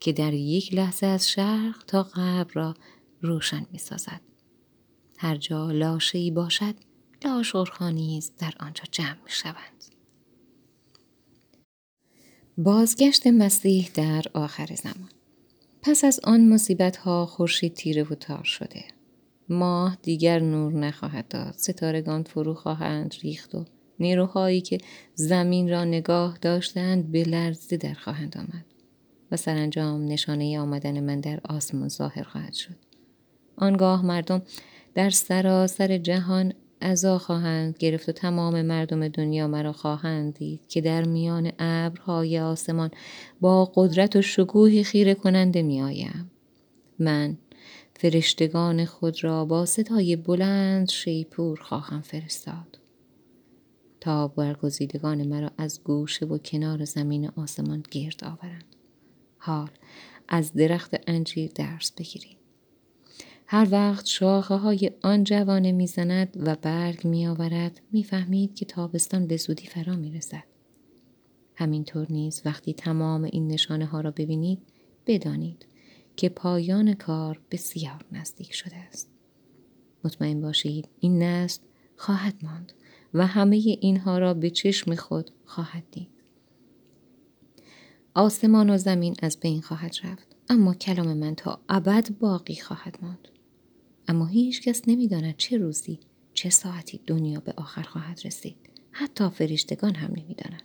که 0.00 0.12
در 0.12 0.34
یک 0.34 0.74
لحظه 0.74 1.06
از 1.06 1.30
شرق 1.30 1.84
تا 1.86 2.02
غرب 2.02 2.50
را 2.54 2.74
روشن 3.20 3.66
می 3.72 3.78
سازد. 3.78 4.20
هر 5.18 5.36
جا 5.36 5.70
لاشه 5.70 6.18
ای 6.18 6.30
باشد 6.30 6.74
لاشورخانی 7.24 8.18
است 8.18 8.36
در 8.38 8.52
آنجا 8.60 8.84
جمع 8.90 9.22
می 9.24 9.30
شوند. 9.30 9.84
بازگشت 12.58 13.26
مسیح 13.26 13.90
در 13.94 14.24
آخر 14.34 14.66
زمان 14.66 15.10
پس 15.82 16.04
از 16.04 16.20
آن 16.24 16.48
مصیبت 16.48 16.96
ها 16.96 17.26
خورشید 17.26 17.74
تیره 17.74 18.02
و 18.02 18.14
تار 18.14 18.44
شده 18.44 18.84
ماه 19.48 19.98
دیگر 20.02 20.38
نور 20.38 20.72
نخواهد 20.72 21.28
داد 21.28 21.54
ستارگان 21.56 22.22
فرو 22.22 22.54
خواهند 22.54 23.14
ریخت 23.22 23.54
و 23.54 23.64
نیروهایی 24.00 24.60
که 24.60 24.78
زمین 25.14 25.70
را 25.70 25.84
نگاه 25.84 26.38
داشتند 26.40 27.12
به 27.12 27.24
لرزه 27.24 27.76
در 27.76 27.94
خواهند 27.94 28.38
آمد 28.38 28.64
و 29.30 29.36
سرانجام 29.36 30.04
نشانه 30.04 30.58
آمدن 30.58 31.00
من 31.00 31.20
در 31.20 31.40
آسمان 31.48 31.88
ظاهر 31.88 32.22
خواهد 32.22 32.52
شد. 32.52 32.76
آنگاه 33.56 34.06
مردم 34.06 34.42
در 34.94 35.10
سراسر 35.10 35.98
جهان 35.98 36.52
ازا 36.80 37.18
خواهند 37.18 37.76
گرفت 37.78 38.08
و 38.08 38.12
تمام 38.12 38.62
مردم 38.62 39.08
دنیا 39.08 39.48
مرا 39.48 39.72
خواهند 39.72 40.34
دید 40.34 40.60
که 40.68 40.80
در 40.80 41.04
میان 41.04 41.52
ابرهای 41.58 42.40
آسمان 42.40 42.90
با 43.40 43.72
قدرت 43.74 44.16
و 44.16 44.22
شکوهی 44.22 44.84
خیره 44.84 45.14
کننده 45.14 45.62
میآیم 45.62 46.30
من 46.98 47.36
فرشتگان 47.94 48.84
خود 48.84 49.24
را 49.24 49.44
با 49.44 49.66
صدای 49.66 50.16
بلند 50.16 50.90
شیپور 50.90 51.60
خواهم 51.60 52.00
فرستاد. 52.00 52.78
تا 54.06 54.28
برگزیدگان 54.28 55.28
مرا 55.28 55.50
از 55.58 55.84
گوشه 55.84 56.26
و 56.26 56.38
کنار 56.38 56.84
زمین 56.84 57.28
آسمان 57.28 57.82
گرد 57.90 58.24
آورند 58.24 58.76
حال 59.38 59.70
از 60.28 60.52
درخت 60.52 60.94
انجیر 61.06 61.50
درس 61.54 61.92
بگیرید 61.92 62.36
هر 63.46 63.68
وقت 63.70 64.06
شاخه 64.06 64.54
های 64.54 64.90
آن 65.02 65.24
جوانه 65.24 65.72
می‌زند 65.72 66.36
و 66.46 66.56
برگ 66.62 67.06
می 67.06 67.26
آورد 67.26 67.80
می‌فهمید 67.92 68.54
که 68.54 68.64
تابستان 68.64 69.26
به 69.26 69.36
زودی 69.36 69.66
فرا 69.66 69.96
می 69.96 70.10
رسد. 70.10 70.44
همینطور 71.54 72.06
نیز 72.10 72.42
وقتی 72.44 72.74
تمام 72.74 73.24
این 73.24 73.48
نشانه 73.48 73.86
ها 73.86 74.00
را 74.00 74.10
ببینید 74.10 74.62
بدانید 75.06 75.66
که 76.16 76.28
پایان 76.28 76.94
کار 76.94 77.40
بسیار 77.50 78.04
نزدیک 78.12 78.54
شده 78.54 78.76
است. 78.76 79.10
مطمئن 80.04 80.40
باشید 80.40 80.88
این 81.00 81.22
نسل 81.22 81.62
خواهد 81.96 82.34
ماند 82.42 82.72
و 83.14 83.26
همه 83.26 83.56
اینها 83.56 84.18
را 84.18 84.34
به 84.34 84.50
چشم 84.50 84.94
خود 84.94 85.30
خواهد 85.44 85.84
دید. 85.90 86.08
آسمان 88.14 88.70
و 88.70 88.76
زمین 88.76 89.16
از 89.22 89.40
بین 89.40 89.62
خواهد 89.62 89.94
رفت 90.04 90.36
اما 90.48 90.74
کلام 90.74 91.16
من 91.16 91.34
تا 91.34 91.60
ابد 91.68 92.18
باقی 92.18 92.56
خواهد 92.56 92.98
ماند. 93.02 93.28
اما 94.08 94.26
هیچ 94.26 94.62
کس 94.62 94.82
نمی‌داند 94.86 95.36
چه 95.36 95.58
روزی 95.58 96.00
چه 96.34 96.50
ساعتی 96.50 97.00
دنیا 97.06 97.40
به 97.40 97.54
آخر 97.56 97.82
خواهد 97.82 98.20
رسید 98.24 98.56
حتی 98.92 99.28
فرشتگان 99.28 99.94
هم 99.94 100.10
نمی‌دانند 100.16 100.62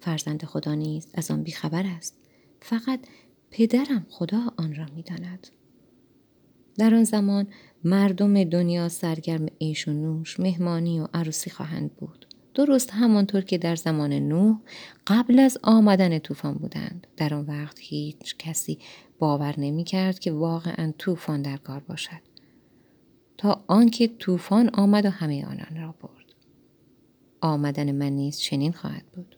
فرزند 0.00 0.44
خدا 0.44 0.74
نیست 0.74 1.10
از 1.14 1.30
آن 1.30 1.42
بیخبر 1.42 1.86
است 1.86 2.18
فقط 2.60 3.00
پدرم 3.50 4.06
خدا 4.10 4.52
آن 4.56 4.74
را 4.74 4.86
می‌داند 4.94 5.48
در 6.78 6.94
آن 6.94 7.04
زمان 7.04 7.46
مردم 7.84 8.44
دنیا 8.44 8.88
سرگرم 8.88 9.46
عیش 9.60 9.88
و 9.88 9.92
نوش 9.92 10.40
مهمانی 10.40 11.00
و 11.00 11.08
عروسی 11.14 11.50
خواهند 11.50 11.96
بود. 11.96 12.26
درست 12.54 12.90
همانطور 12.90 13.40
که 13.40 13.58
در 13.58 13.76
زمان 13.76 14.12
نوح 14.12 14.56
قبل 15.06 15.38
از 15.38 15.58
آمدن 15.62 16.18
طوفان 16.18 16.54
بودند. 16.54 17.06
در 17.16 17.34
آن 17.34 17.46
وقت 17.46 17.78
هیچ 17.80 18.36
کسی 18.38 18.78
باور 19.18 19.54
نمی 19.60 19.84
کرد 19.84 20.18
که 20.18 20.32
واقعا 20.32 20.92
طوفان 20.98 21.42
در 21.42 21.56
کار 21.56 21.80
باشد. 21.80 22.20
تا 23.38 23.64
آنکه 23.66 24.08
طوفان 24.18 24.68
آمد 24.68 25.06
و 25.06 25.10
همه 25.10 25.46
آنان 25.46 25.76
را 25.82 25.94
برد. 26.02 26.24
آمدن 27.40 27.92
من 27.92 28.12
نیز 28.12 28.38
چنین 28.38 28.72
خواهد 28.72 29.04
بود. 29.12 29.36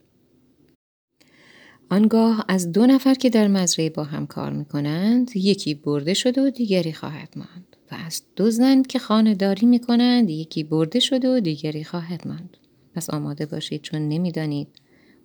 آنگاه 1.91 2.45
از 2.49 2.73
دو 2.73 2.87
نفر 2.87 3.15
که 3.15 3.31
در 3.31 3.49
مزرعه 3.49 3.91
با 3.91 4.05
هم 4.05 4.27
کار 4.27 4.53
می 4.53 4.65
کنند 4.65 5.37
یکی 5.37 5.75
برده 5.75 6.15
شده 6.15 6.43
و 6.43 6.51
دیگری 6.51 6.93
خواهد 6.93 7.35
ماند 7.37 7.77
و 7.93 7.97
از 8.07 8.23
دو 8.37 8.51
زن 8.51 8.83
که 8.83 8.99
خانه 8.99 9.35
داری 9.35 9.67
می 9.67 9.79
کنند 9.79 10.31
یکی 10.31 10.65
برده 10.65 11.01
شده 11.01 11.37
و 11.37 11.41
دیگری 11.41 11.85
خواهد 11.85 12.29
ماند. 12.29 12.57
پس 12.95 13.11
آماده 13.11 13.47
باشید 13.47 13.83
چون 13.83 14.09
نمی‌دانید. 14.09 14.69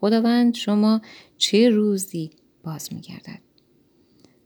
خداوند 0.02 0.56
شما 0.56 1.02
چه 1.38 1.70
روزی 1.70 2.32
باز 2.64 2.94
می 2.94 3.02
گردد. 3.02 3.42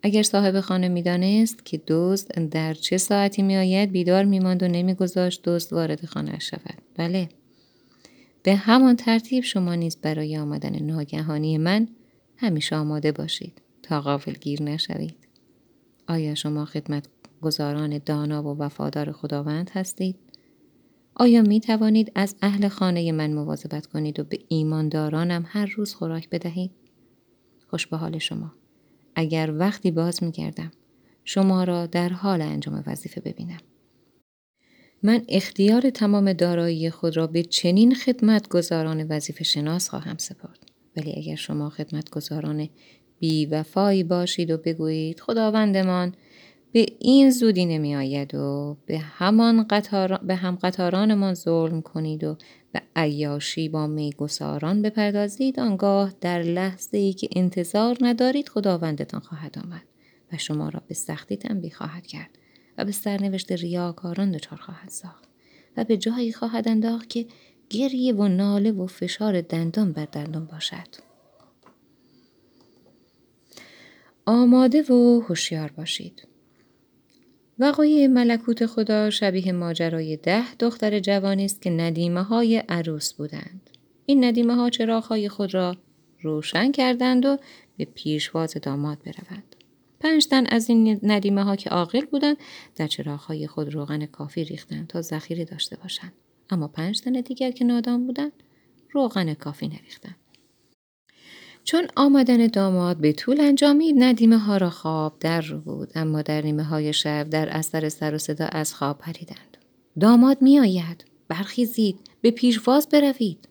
اگر 0.04 0.24
صاحب 0.24 0.60
خانه 0.60 0.90
می‌دانست 0.90 1.66
که 1.66 1.82
دزد 1.88 2.50
در 2.50 2.74
چه 2.74 2.98
ساعتی 2.98 3.42
میآید 3.42 3.92
بیدار 3.92 4.26
میماند 4.26 4.64
و 4.64 4.68
نمیگذاشت 4.68 5.42
دزد 5.44 5.74
وارد 5.74 6.06
خانه 6.06 6.40
شود. 6.40 6.82
بله. 6.96 7.30
به 8.44 8.56
همان 8.56 8.96
ترتیب 8.96 9.44
شما 9.44 9.76
نیز 9.76 9.98
برای 10.02 10.38
آمدن 10.38 10.84
ناگهانی 10.84 11.58
من 11.58 11.88
همیشه 12.38 12.76
آماده 12.76 13.12
باشید 13.12 13.62
تا 13.84 14.02
غافل 14.02 14.34
گیر 14.34 14.64
نشوید 14.64 15.16
آیا 16.08 16.36
شما 16.36 16.66
خدمت 16.66 17.08
گزاران 17.42 17.98
دانا 17.98 18.44
و 18.44 18.58
وفادار 18.58 19.12
خداوند 19.12 19.70
هستید؟ 19.74 20.16
آیا 21.16 21.42
می 21.42 21.60
توانید 21.60 22.12
از 22.16 22.36
اهل 22.42 22.68
خانه 22.68 23.12
من 23.12 23.34
مواظبت 23.34 23.86
کنید 23.86 24.20
و 24.20 24.24
به 24.24 24.40
ایماندارانم 24.48 25.46
هر 25.48 25.66
روز 25.78 25.94
خوراک 25.94 26.30
بدهید؟ 26.30 26.72
خوش 27.70 27.88
به 27.88 27.98
حال 27.98 28.18
شما. 28.18 28.54
اگر 29.16 29.54
وقتی 29.58 29.92
باز 29.92 30.24
می 30.24 30.32
کردم 30.32 30.72
شما 31.24 31.64
را 31.64 31.86
در 31.86 32.10
حال 32.10 32.42
انجام 32.42 32.84
وظیفه 32.88 33.22
ببینم. 33.22 33.60
من 35.04 35.26
اختیار 35.30 35.90
تمام 35.90 36.34
دارایی 36.34 36.90
خود 36.90 37.18
را 37.18 37.28
به 37.28 37.44
چنین 37.44 37.96
خدمت 37.96 38.48
گذاران 38.48 39.08
وظیفه 39.10 39.44
شناس 39.44 39.90
خواهم 39.90 40.18
سپرد. 40.18 40.75
ولی 40.98 41.14
اگر 41.18 41.36
شما 41.36 41.70
خدمت 41.70 42.10
گذاران 42.10 42.70
بی 43.20 43.46
وفایی 43.46 44.04
باشید 44.04 44.52
و 44.52 44.58
بگویید 44.58 45.20
خداوندمان 45.20 46.16
به 46.76 46.86
این 47.00 47.30
زودی 47.30 47.66
نمی 47.66 47.96
آید 47.96 48.36
و 48.36 48.78
به 48.86 48.98
همان 48.98 49.64
قطار... 49.64 50.18
به 50.18 50.36
هم 50.36 50.56
قطارانمان 50.56 51.34
ظلم 51.34 51.82
کنید 51.82 52.24
و 52.24 52.38
به 52.72 52.82
عیاشی 52.96 53.70
با 53.70 53.88
میگساران 53.88 54.82
بپردازید 54.82 55.60
آنگاه 55.60 56.14
در 56.22 56.42
لحظه 56.42 56.98
ای 56.98 57.14
که 57.14 57.28
انتظار 57.36 57.98
ندارید 58.02 58.50
خداوندتان 58.50 59.20
خواهد 59.20 59.60
آمد 59.60 59.84
و 60.34 60.38
شما 60.38 60.70
را 60.70 60.82
به 60.88 60.94
سختی 60.94 61.38
تنبیه 61.38 61.74
خواهد 61.74 62.08
کرد 62.08 62.30
و 62.78 62.86
به 62.86 62.92
سرنوشت 62.92 63.52
ریاکاران 63.52 64.32
دچار 64.32 64.60
خواهد 64.60 64.90
ساخت 64.90 65.30
و 65.78 65.84
به 65.84 65.98
جایی 65.98 66.34
خواهد 66.34 66.68
انداخت 66.68 67.10
که 67.10 67.26
گریه 67.70 68.14
و 68.14 68.28
ناله 68.28 68.72
و 68.72 68.88
فشار 68.88 69.42
دندان 69.42 69.92
بر 69.92 70.06
دندان 70.06 70.46
باشد 70.46 70.88
آماده 74.26 74.82
و 74.82 75.20
هوشیار 75.20 75.72
باشید 75.72 76.28
وقایع 77.60 78.08
ملکوت 78.08 78.66
خدا 78.66 79.10
شبیه 79.10 79.52
ماجرای 79.52 80.18
ده 80.18 80.56
دختر 80.56 81.00
جوانی 81.00 81.46
است 81.46 81.62
که 81.62 81.70
ندیمه 81.70 82.24
های 82.24 82.58
عروس 82.58 83.14
بودند. 83.14 83.70
این 84.06 84.24
ندیمه 84.24 84.56
ها 84.56 84.70
چراغ 84.70 85.04
های 85.04 85.30
خود 85.30 85.54
را 85.54 85.76
روشن 86.22 86.72
کردند 86.72 87.26
و 87.26 87.38
به 87.78 87.86
پیشواز 87.86 88.54
داماد 88.62 88.98
بروند. 88.98 89.56
پنج 90.00 90.28
تن 90.28 90.46
از 90.46 90.70
این 90.70 91.00
ندیمه 91.04 91.44
ها 91.44 91.56
که 91.56 91.70
عاقل 91.70 92.06
بودند 92.06 92.38
در 92.76 92.88
چراغ 92.88 93.20
های 93.20 93.48
خود 93.48 93.74
روغن 93.74 94.06
کافی 94.06 94.44
ریختند 94.44 94.88
تا 94.88 95.02
ذخیره 95.02 95.46
داشته 95.46 95.76
باشند. 95.76 96.14
اما 96.50 96.68
پنج 96.68 97.02
تن 97.02 97.12
دیگر 97.12 97.52
که 97.52 97.66
نادان 97.66 98.08
بودند 98.08 98.32
روغن 98.92 99.34
کافی 99.34 99.68
نریختند. 99.68 100.16
چون 101.64 101.88
آمدن 101.96 102.48
داماد 102.48 102.98
به 102.98 103.14
طول 103.14 103.42
انجامید 103.42 103.96
ندیمه 104.00 104.38
ها 104.38 104.58
را 104.58 104.70
خواب 104.70 105.20
در 105.20 105.42
رو 105.42 105.60
بود 105.60 105.92
اما 105.96 106.22
در 106.22 106.42
نیمه 106.42 106.64
های 106.64 106.94
شب 106.94 107.30
در 107.30 107.50
اثر 107.50 107.90
سر 107.90 108.16
و 108.16 108.18
صدا 108.18 108.46
از 108.46 108.76
خواب 108.76 108.98
پریدند. 108.98 109.58
داماد 110.00 110.42
می 110.42 110.60
آید. 110.60 111.06
برخیزید. 111.28 112.00
به 112.22 112.32
پیشواز 112.32 112.90
بروید. 112.90 113.48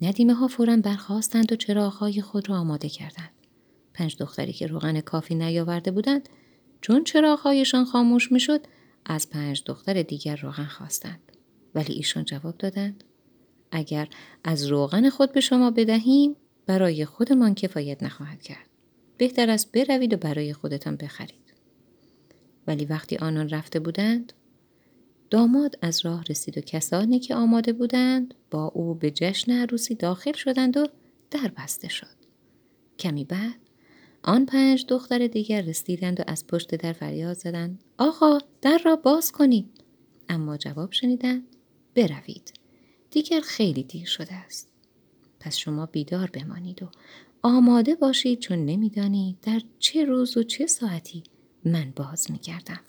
ندیمه 0.00 0.34
ها 0.34 0.48
فورا 0.48 0.76
برخواستند 0.76 1.52
و 1.52 1.56
چراغهای 1.56 2.20
خود 2.22 2.50
را 2.50 2.56
آماده 2.56 2.88
کردند. 2.88 3.30
پنج 3.94 4.16
دختری 4.16 4.52
که 4.52 4.66
روغن 4.66 5.00
کافی 5.00 5.34
نیاورده 5.34 5.90
بودند 5.90 6.28
چون 6.80 7.04
چراغهایشان 7.04 7.84
خاموش 7.84 8.32
می‌شد 8.32 8.60
از 9.04 9.30
پنج 9.30 9.62
دختر 9.66 10.02
دیگر 10.02 10.36
روغن 10.36 10.64
خواستند 10.64 11.27
ولی 11.74 11.92
ایشان 11.92 12.24
جواب 12.24 12.58
دادند 12.58 13.04
اگر 13.70 14.08
از 14.44 14.66
روغن 14.66 15.10
خود 15.10 15.32
به 15.32 15.40
شما 15.40 15.70
بدهیم 15.70 16.36
برای 16.66 17.04
خودمان 17.04 17.54
کفایت 17.54 18.02
نخواهد 18.02 18.42
کرد. 18.42 18.68
بهتر 19.18 19.50
است 19.50 19.72
بروید 19.72 20.14
و 20.14 20.16
برای 20.16 20.52
خودتان 20.52 20.96
بخرید. 20.96 21.54
ولی 22.66 22.84
وقتی 22.84 23.16
آنان 23.16 23.48
رفته 23.48 23.80
بودند 23.80 24.32
داماد 25.30 25.78
از 25.82 26.04
راه 26.04 26.24
رسید 26.24 26.58
و 26.58 26.60
کسانی 26.60 27.18
که 27.18 27.34
آماده 27.34 27.72
بودند 27.72 28.34
با 28.50 28.64
او 28.64 28.94
به 28.94 29.10
جشن 29.10 29.52
عروسی 29.52 29.94
داخل 29.94 30.32
شدند 30.32 30.76
و 30.76 30.86
در 31.30 31.52
بسته 31.56 31.88
شد. 31.88 32.18
کمی 32.98 33.24
بعد 33.24 33.56
آن 34.22 34.46
پنج 34.46 34.86
دختر 34.88 35.26
دیگر 35.26 35.62
رسیدند 35.62 36.20
و 36.20 36.22
از 36.26 36.46
پشت 36.46 36.74
در 36.74 36.92
فریاد 36.92 37.36
زدند 37.36 37.84
آقا 37.98 38.38
در 38.62 38.80
را 38.84 38.96
باز 38.96 39.32
کنید 39.32 39.84
اما 40.28 40.56
جواب 40.56 40.92
شنیدند 40.92 41.56
بروید 41.98 42.52
دیگر 43.10 43.40
خیلی 43.40 43.82
دیر 43.82 44.06
شده 44.06 44.34
است 44.34 44.68
پس 45.40 45.56
شما 45.56 45.86
بیدار 45.86 46.30
بمانید 46.30 46.82
و 46.82 46.90
آماده 47.42 47.94
باشید 47.94 48.38
چون 48.38 48.64
نمی‌دانید 48.64 49.40
در 49.42 49.60
چه 49.78 50.04
روز 50.04 50.36
و 50.36 50.42
چه 50.42 50.66
ساعتی 50.66 51.22
من 51.64 51.92
باز 51.96 52.30
میگردم. 52.30 52.80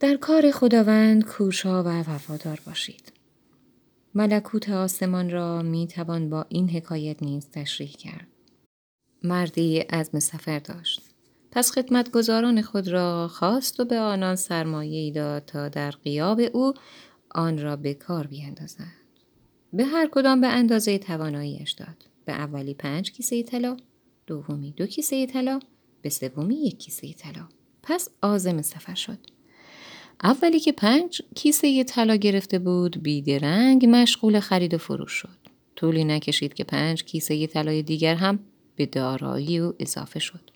در 0.00 0.16
کار 0.16 0.50
خداوند 0.50 1.24
کوشا 1.24 1.82
و 1.82 1.86
وفادار 1.86 2.60
باشید. 2.66 3.12
ملکوت 4.14 4.68
آسمان 4.68 5.30
را 5.30 5.62
می 5.62 5.86
توان 5.86 6.30
با 6.30 6.46
این 6.48 6.70
حکایت 6.70 7.22
نیز 7.22 7.50
تشریح 7.50 7.92
کرد. 7.92 8.26
مردی 9.22 9.78
عزم 9.78 10.18
سفر 10.18 10.58
داشت. 10.58 10.93
پس 11.54 11.70
خدمتگزاران 11.70 12.62
خود 12.62 12.88
را 12.88 13.28
خواست 13.28 13.80
و 13.80 13.84
به 13.84 13.98
آنان 13.98 14.36
سرمایه 14.36 15.12
داد 15.12 15.44
تا 15.44 15.68
در 15.68 15.90
قیاب 15.90 16.40
او 16.52 16.74
آن 17.30 17.58
را 17.58 17.76
به 17.76 17.94
کار 17.94 18.26
بیندازند. 18.26 18.92
به 19.72 19.84
هر 19.84 20.08
کدام 20.12 20.40
به 20.40 20.46
اندازه 20.46 20.98
تواناییش 20.98 21.72
داد. 21.72 22.04
به 22.24 22.32
اولی 22.32 22.74
پنج 22.74 23.12
کیسه 23.12 23.42
طلا، 23.42 23.76
دومی 24.26 24.70
دو 24.70 24.86
کیسه 24.86 25.26
طلا، 25.26 25.60
به 26.02 26.08
سومی 26.08 26.54
یک 26.54 26.78
کیسه 26.78 27.12
طلا. 27.12 27.48
پس 27.82 28.08
آزم 28.22 28.62
سفر 28.62 28.94
شد. 28.94 29.18
اولی 30.24 30.60
که 30.60 30.72
پنج 30.72 31.22
کیسه 31.34 31.84
طلا 31.84 32.16
گرفته 32.16 32.58
بود 32.58 33.02
بیدرنگ 33.02 33.86
مشغول 33.88 34.40
خرید 34.40 34.74
و 34.74 34.78
فروش 34.78 35.12
شد. 35.12 35.38
طولی 35.76 36.04
نکشید 36.04 36.54
که 36.54 36.64
پنج 36.64 37.04
کیسه 37.04 37.46
طلای 37.46 37.82
دیگر 37.82 38.14
هم 38.14 38.38
به 38.76 38.86
دارایی 38.86 39.58
او 39.58 39.74
اضافه 39.78 40.18
شد. 40.18 40.53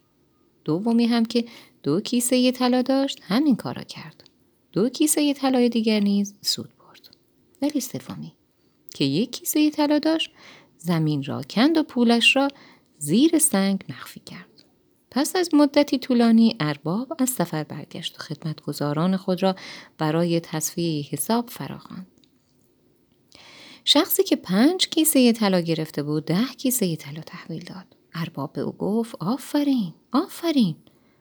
دومی 0.68 1.06
هم 1.06 1.24
که 1.24 1.44
دو 1.82 2.00
کیسه 2.00 2.52
طلا 2.52 2.82
داشت 2.82 3.20
همین 3.22 3.56
کارا 3.56 3.82
کرد. 3.82 4.30
دو 4.72 4.88
کیسه 4.88 5.34
طلای 5.34 5.68
دیگر 5.68 6.00
نیز 6.00 6.34
سود 6.42 6.68
برد. 6.78 7.16
ولی 7.62 7.80
سومی 7.80 8.32
که 8.94 9.04
یک 9.04 9.32
کیسه 9.32 9.70
طلا 9.70 9.98
داشت 9.98 10.30
زمین 10.78 11.24
را 11.24 11.42
کند 11.42 11.76
و 11.76 11.82
پولش 11.82 12.36
را 12.36 12.48
زیر 12.98 13.38
سنگ 13.38 13.84
مخفی 13.88 14.20
کرد. 14.20 14.64
پس 15.10 15.36
از 15.36 15.54
مدتی 15.54 15.98
طولانی 15.98 16.56
ارباب 16.60 17.16
از 17.18 17.30
سفر 17.30 17.64
برگشت 17.64 18.18
و 18.18 18.22
خدمتگزاران 18.22 19.16
خود 19.16 19.42
را 19.42 19.56
برای 19.98 20.40
تصفیه 20.40 21.08
حساب 21.10 21.50
فراخواند. 21.50 22.06
شخصی 23.84 24.22
که 24.22 24.36
پنج 24.36 24.88
کیسه 24.88 25.32
طلا 25.32 25.60
گرفته 25.60 26.02
بود 26.02 26.24
ده 26.24 26.46
کیسه 26.58 26.96
طلا 26.96 27.20
تحویل 27.20 27.64
داد. 27.64 27.97
ارباب 28.14 28.58
او 28.58 28.72
گفت 28.72 29.14
آفرین 29.20 29.94
آفرین 30.12 30.76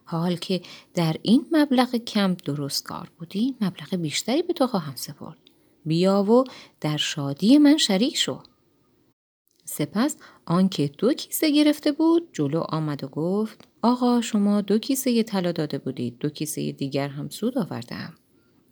حال 0.06 0.36
که 0.36 0.62
در 0.93 1.15
این 1.21 1.45
مبلغ 1.52 1.95
کم 1.95 2.34
درست 2.34 2.84
کار 2.84 3.12
بودی 3.19 3.56
مبلغ 3.62 3.95
بیشتری 3.95 4.41
به 4.41 4.54
تو 4.54 4.67
خواهم 4.67 4.95
سپرد. 4.95 5.38
بیا 5.86 6.23
و 6.23 6.43
در 6.82 6.97
شادی 6.97 7.58
من 7.58 7.78
شریک 7.78 8.17
شو. 8.17 8.39
سپس 9.65 10.15
آنکه 10.45 10.91
دو 10.97 11.13
کیسه 11.13 11.52
گرفته 11.52 11.91
بود 11.91 12.30
جلو 12.34 12.60
آمد 12.60 13.04
و 13.04 13.08
گفت 13.08 13.67
آقا 13.82 14.21
شما 14.21 14.62
دو 14.62 14.78
کیسه 14.78 15.23
طلا 15.23 15.52
داده 15.52 15.78
بودید 15.78 16.17
دو 16.19 16.30
کیسه 16.30 16.71
دیگر 16.71 17.08
هم 17.08 17.30
سود 17.30 17.58
آوردم 17.58 18.13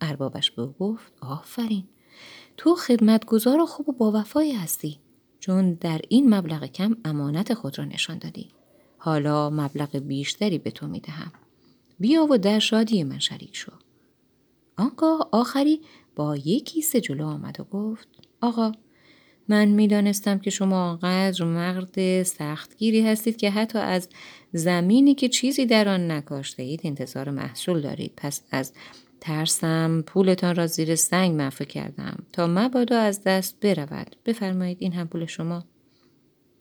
اربابش 0.00 0.50
به 0.50 0.66
گفت 0.66 1.12
آفرین 1.20 1.84
تو 2.56 2.74
خدمتگزار 2.74 3.64
خوب 3.64 3.88
و 3.88 3.92
با 3.92 4.12
وفایی 4.12 4.52
هستی 4.52 4.98
چون 5.40 5.74
در 5.74 6.00
این 6.08 6.34
مبلغ 6.34 6.66
کم 6.66 6.96
امانت 7.04 7.54
خود 7.54 7.78
را 7.78 7.84
نشان 7.84 8.18
دادی. 8.18 8.48
حالا 8.98 9.50
مبلغ 9.50 9.96
بیشتری 9.96 10.58
به 10.58 10.70
تو 10.70 10.86
می‌دهم. 10.86 11.32
بیا 12.00 12.26
و 12.30 12.38
در 12.38 12.58
شادی 12.58 13.04
من 13.04 13.18
شریک 13.18 13.56
شو. 13.56 13.72
آنگاه 14.76 15.28
آخری 15.32 15.80
با 16.16 16.36
یک 16.36 16.64
کیسه 16.64 17.00
جلو 17.00 17.26
آمد 17.26 17.60
و 17.60 17.64
گفت 17.64 18.08
آقا 18.40 18.72
من 19.48 19.68
می‌دانستم 19.68 20.38
که 20.38 20.50
شما 20.50 20.90
آنقدر 20.90 21.44
مرد 21.44 22.22
سختگیری 22.22 23.06
هستید 23.06 23.36
که 23.36 23.50
حتی 23.50 23.78
از 23.78 24.08
زمینی 24.52 25.14
که 25.14 25.28
چیزی 25.28 25.66
در 25.66 25.88
آن 25.88 26.10
نکاشته 26.10 26.62
اید 26.62 26.80
انتظار 26.84 27.30
محصول 27.30 27.80
دارید. 27.80 28.12
پس 28.16 28.42
از 28.50 28.72
ترسم 29.26 30.02
پولتان 30.06 30.54
را 30.54 30.66
زیر 30.66 30.94
سنگ 30.94 31.42
مخفی 31.42 31.64
کردم. 31.64 32.26
تا 32.32 32.46
مبادا 32.46 32.98
از 32.98 33.24
دست 33.24 33.60
برود. 33.60 34.16
بفرمایید 34.24 34.78
این 34.80 34.92
هم 34.92 35.08
پول 35.08 35.26
شما. 35.26 35.64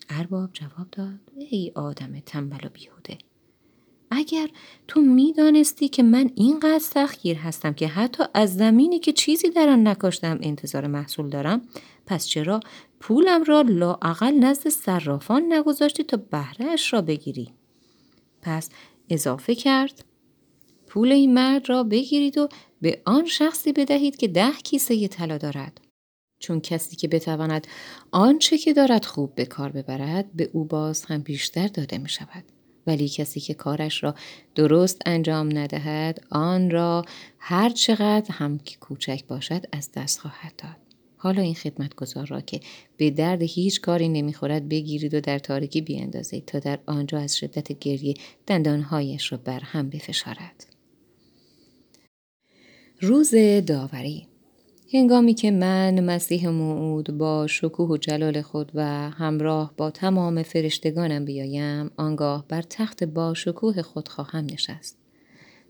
ارباب 0.09 0.49
جواب 0.53 0.87
داد. 0.91 1.19
ای 1.37 1.71
آدم 1.75 2.19
تنبل 2.25 2.67
و 2.67 2.69
بیهوده. 2.73 3.17
اگر 4.11 4.49
تو 4.87 5.01
می‌دانستی 5.01 5.87
که 5.87 6.03
من 6.03 6.31
اینقدر 6.35 6.79
سختگیر 6.79 7.37
هستم 7.37 7.73
که 7.73 7.87
حتی 7.87 8.23
از 8.33 8.55
زمینی 8.55 8.99
که 8.99 9.13
چیزی 9.13 9.49
در 9.49 9.69
آن 9.69 9.87
نکاشتم 9.87 10.39
انتظار 10.41 10.87
محصول 10.87 11.29
دارم 11.29 11.61
پس 12.05 12.27
چرا 12.27 12.59
پولم 12.99 13.43
را 13.43 13.61
لااقل 13.61 14.33
نزد 14.33 14.69
صرافان 14.69 15.53
نگذاشتی 15.53 16.03
تا 16.03 16.17
بهرهاش 16.17 16.93
را 16.93 17.01
بگیری؟ 17.01 17.53
پس 18.41 18.69
اضافه 19.09 19.55
کرد. 19.55 20.05
پول 20.95 21.11
این 21.11 21.33
مرد 21.33 21.69
را 21.69 21.83
بگیرید 21.83 22.37
و 22.37 22.49
به 22.81 23.01
آن 23.05 23.25
شخصی 23.25 23.73
بدهید 23.73 24.17
که 24.17 24.27
ده 24.27 24.51
کیسه 24.51 25.07
طلا 25.07 25.37
دارد 25.37 25.81
چون 26.39 26.59
کسی 26.59 26.95
که 26.95 27.07
بتواند 27.07 27.67
آنچه 28.11 28.57
که 28.57 28.73
دارد 28.73 29.05
خوب 29.05 29.35
به 29.35 29.45
کار 29.45 29.71
ببرد 29.71 30.33
به 30.33 30.49
او 30.53 30.65
باز 30.65 31.05
هم 31.05 31.21
بیشتر 31.21 31.67
داده 31.67 31.97
می 31.97 32.09
شود. 32.09 32.43
ولی 32.87 33.09
کسی 33.09 33.39
که 33.39 33.53
کارش 33.53 34.03
را 34.03 34.15
درست 34.55 35.01
انجام 35.05 35.57
ندهد 35.57 36.25
آن 36.31 36.69
را 36.71 37.05
هر 37.39 37.69
چقدر 37.69 38.31
هم 38.31 38.57
که 38.57 38.77
کوچک 38.77 39.23
باشد 39.27 39.65
از 39.71 39.89
دست 39.95 40.19
خواهد 40.19 40.53
داد. 40.57 40.77
حالا 41.17 41.41
این 41.41 41.55
خدمتگزار 41.55 42.25
را 42.27 42.41
که 42.41 42.59
به 42.97 43.09
درد 43.11 43.41
هیچ 43.41 43.81
کاری 43.81 44.09
نمی‌خورد 44.09 44.69
بگیرید 44.69 45.13
و 45.13 45.21
در 45.21 45.39
تاریکی 45.39 45.81
بیاندازید 45.81 46.45
تا 46.45 46.59
در 46.59 46.79
آنجا 46.85 47.19
از 47.19 47.37
شدت 47.37 47.79
گریه 47.79 48.13
دندانهایش 48.47 49.31
را 49.31 49.37
بر 49.37 49.59
هم 49.59 49.89
بفشارد 49.89 50.74
روز 53.01 53.35
داوری. 53.65 54.27
هنگامی 54.93 55.33
که 55.33 55.51
من 55.51 55.99
مسیح 55.99 56.49
موعود 56.49 57.17
با 57.17 57.47
شکوه 57.47 57.89
و 57.89 57.97
جلال 57.97 58.41
خود 58.41 58.71
و 58.75 58.83
همراه 59.09 59.73
با 59.77 59.91
تمام 59.91 60.43
فرشتگانم 60.43 61.25
بیایم 61.25 61.91
آنگاه 61.97 62.45
بر 62.47 62.61
تخت 62.61 63.03
با 63.03 63.33
شکوه 63.33 63.81
خود 63.81 64.07
خواهم 64.07 64.45
نشست. 64.45 64.97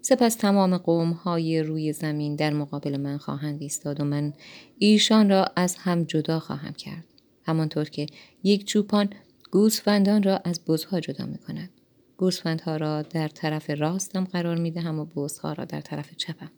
سپس 0.02 0.36
تمام 0.36 0.78
قوم 0.78 1.12
های 1.12 1.64
روی 1.64 1.94
زمین 1.94 2.36
در 2.36 2.54
مقابل 2.54 2.98
من 2.98 3.18
خواهند 3.18 3.62
ایستاد 3.62 4.02
و 4.02 4.04
من 4.04 4.34
ایشان 4.80 5.30
را 5.30 5.46
از 5.56 5.76
هم 5.76 6.04
جدا 6.04 6.40
خواهم 6.40 6.74
کرد. 6.74 7.04
همانطور 7.44 7.86
که 7.86 8.06
یک 8.44 8.66
چوپان 8.66 9.10
گوسفندان 9.52 10.24
را 10.24 10.38
از 10.38 10.66
بزها 10.68 11.00
جدا 11.00 11.26
می 11.26 11.38
کند 11.38 11.70
گوسفندها 12.18 12.78
را 12.78 13.02
در 13.02 13.28
طرف 13.28 13.70
راستم 13.70 14.24
قرار 14.24 14.58
می 14.58 14.72
دهم 14.72 15.00
و 15.00 15.06
بزها 15.06 15.54
را 15.54 15.66
در 15.66 15.82
طرف 15.82 16.16
چپم. 16.18 16.52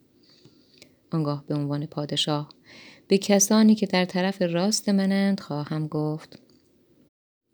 آنگاه 1.12 1.44
به 1.48 1.56
عنوان 1.56 1.86
پادشاه. 1.86 2.50
به 3.08 3.18
کسانی 3.18 3.76
که 3.76 3.86
در 3.86 4.06
طرف 4.06 4.42
راست 4.42 4.90
منند 4.90 5.40
خواهم 5.40 5.88
گفت 5.88 6.40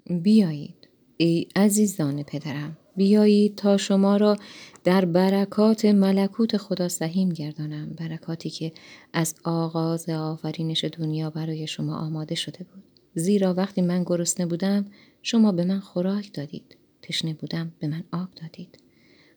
بیایید 0.10 0.88
ای 1.18 1.48
عزیزان 1.56 2.24
پدرم 2.24 2.78
بیایید 2.96 3.56
تا 3.56 3.78
شما 3.78 4.18
را 4.18 4.38
در 4.84 5.06
برکات 5.06 5.86
ملکوت 5.86 6.58
خدا 6.58 6.88
سهیم 6.88 7.30
گردانم 7.30 7.90
برکاتی 7.90 8.50
که 8.50 8.72
از 9.14 9.36
آغاز 9.44 10.10
آفرینش 10.10 10.84
دنیا 10.84 11.30
برای 11.30 11.68
شما 11.68 11.98
آماده 11.98 12.36
شده 12.36 12.64
بود. 12.64 12.84
زیرا 13.16 13.54
وقتی 13.54 13.82
من 13.82 14.04
گرسنه 14.04 14.46
بودم 14.46 14.86
شما 15.22 15.52
به 15.52 15.66
من 15.66 15.80
خوراک 15.80 16.34
دادید 16.34 16.78
تشنه 17.02 17.34
بودم 17.34 17.72
به 17.80 17.88
من 17.88 18.04
آب 18.12 18.30
دادید. 18.42 18.78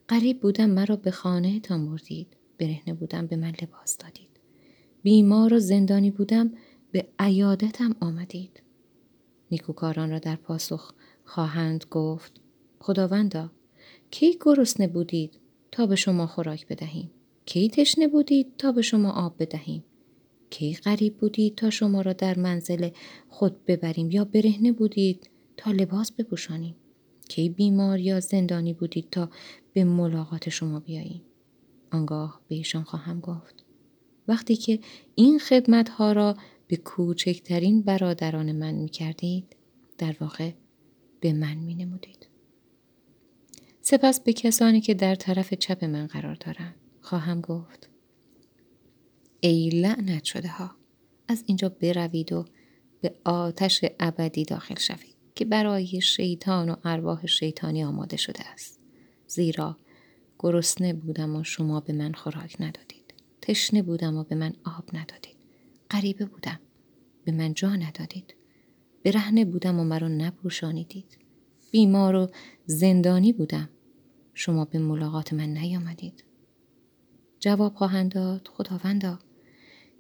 قریب 0.09 0.41
بودم 0.41 0.71
مرا 0.71 0.97
به 0.97 1.11
خانه 1.11 1.61
تا 1.61 1.79
مردید 1.79 2.37
برهنه 2.59 2.95
بودم 2.95 3.27
به 3.27 3.37
من 3.37 3.53
لباس 3.63 3.99
دادید. 3.99 4.29
بیمار 5.03 5.55
و 5.55 5.59
زندانی 5.59 6.11
بودم 6.11 6.53
به 6.93 7.07
عیادتم 7.19 7.97
آمدید. 8.01 8.63
نیکوکاران 9.51 10.11
را 10.11 10.19
در 10.19 10.37
پاسخ 10.37 10.93
خواهند 11.25 11.85
گفت 11.91 12.41
خداوندا 12.81 13.51
کی 14.11 14.39
گرسنه 14.41 14.89
بودید 14.89 15.41
تا 15.73 15.87
به 15.87 15.97
شما 15.97 16.27
خوراک 16.27 16.67
بدهیم؟ 16.67 17.11
کی 17.47 17.69
تشنه 17.69 18.09
بودید 18.09 18.47
تا 18.59 18.73
به 18.73 18.83
شما 18.83 19.13
آب 19.13 19.35
بدهیم؟ 19.39 19.85
کی 20.51 20.75
غریب 20.75 21.17
بودید 21.17 21.55
تا 21.55 21.71
شما 21.71 22.01
را 22.01 22.13
در 22.13 22.39
منزل 22.39 22.91
خود 23.29 23.65
ببریم 23.65 24.11
یا 24.11 24.25
برهنه 24.25 24.73
بودید 24.73 25.31
تا 25.57 25.71
لباس 25.71 26.13
بپوشانیم؟ 26.13 26.75
کی 27.29 27.49
بیمار 27.49 27.99
یا 27.99 28.21
زندانی 28.21 28.73
بودید 28.73 29.11
تا 29.11 29.31
به 29.73 29.85
ملاقات 29.85 30.49
شما 30.49 30.81
بیاییم؟ 30.81 31.23
آنگاه 31.91 32.41
به 32.49 32.55
ایشان 32.55 32.83
خواهم 32.83 33.21
گفت 33.21 33.65
وقتی 34.29 34.57
که 34.57 34.79
این 35.15 35.39
خدمت 35.39 35.89
ها 35.89 36.13
را 36.13 36.37
به 36.69 36.77
کوچکترین 36.77 37.83
برادران 37.83 38.53
من 38.53 38.75
می 38.75 38.89
کردید 38.89 39.57
در 39.99 40.17
واقع 40.21 40.53
به 41.21 41.33
من 41.33 41.55
می 41.55 41.75
نمودید. 41.75 42.29
سپس 43.81 44.21
به 44.21 44.33
کسانی 44.33 44.81
که 44.81 44.95
در 44.95 45.15
طرف 45.15 45.55
چپ 45.55 45.85
من 45.85 46.07
قرار 46.07 46.35
دارند 46.35 46.75
خواهم 47.01 47.41
گفت 47.41 47.91
ای 49.41 49.69
لعنت 49.69 50.25
شده 50.25 50.49
ها 50.49 50.71
از 51.29 51.45
اینجا 51.47 51.69
بروید 51.69 52.33
و 52.33 52.45
به 53.01 53.15
آتش 53.25 53.85
ابدی 54.01 54.45
داخل 54.45 54.79
شوید 54.79 55.17
که 55.35 55.45
برای 55.45 56.01
شیطان 56.01 56.69
و 56.69 56.77
ارواح 56.85 57.27
شیطانی 57.27 57.85
آماده 57.85 58.17
شده 58.17 58.49
است 58.49 58.81
زیرا 59.27 59.77
گرسنه 60.39 60.93
بودم 60.93 61.37
و 61.37 61.45
شما 61.45 61.81
به 61.81 61.93
من 61.93 62.13
خوراک 62.13 62.57
ندادید. 62.61 63.15
تشنه 63.43 63.83
بودم 63.83 64.17
و 64.17 64.25
به 64.25 64.35
من 64.35 64.53
آب 64.65 64.85
ندادید. 64.93 65.37
غریبه 65.91 66.25
بودم. 66.25 66.61
به 67.25 67.33
من 67.33 67.55
جا 67.55 67.77
ندادید. 67.77 68.35
برهنه 69.05 69.45
بودم 69.45 69.81
و 69.81 69.85
مرا 69.85 70.09
نپوشانیدید. 70.09 71.19
بیمار 71.71 72.15
و 72.15 72.31
زندانی 72.67 73.33
بودم. 73.33 73.69
شما 74.35 74.65
به 74.65 74.79
ملاقات 74.79 75.33
من 75.33 75.49
نیامدید. 75.49 76.25
جواب 77.41 77.75
خواهند 77.75 78.13
داد 78.13 78.49
خداوندا 78.49 79.19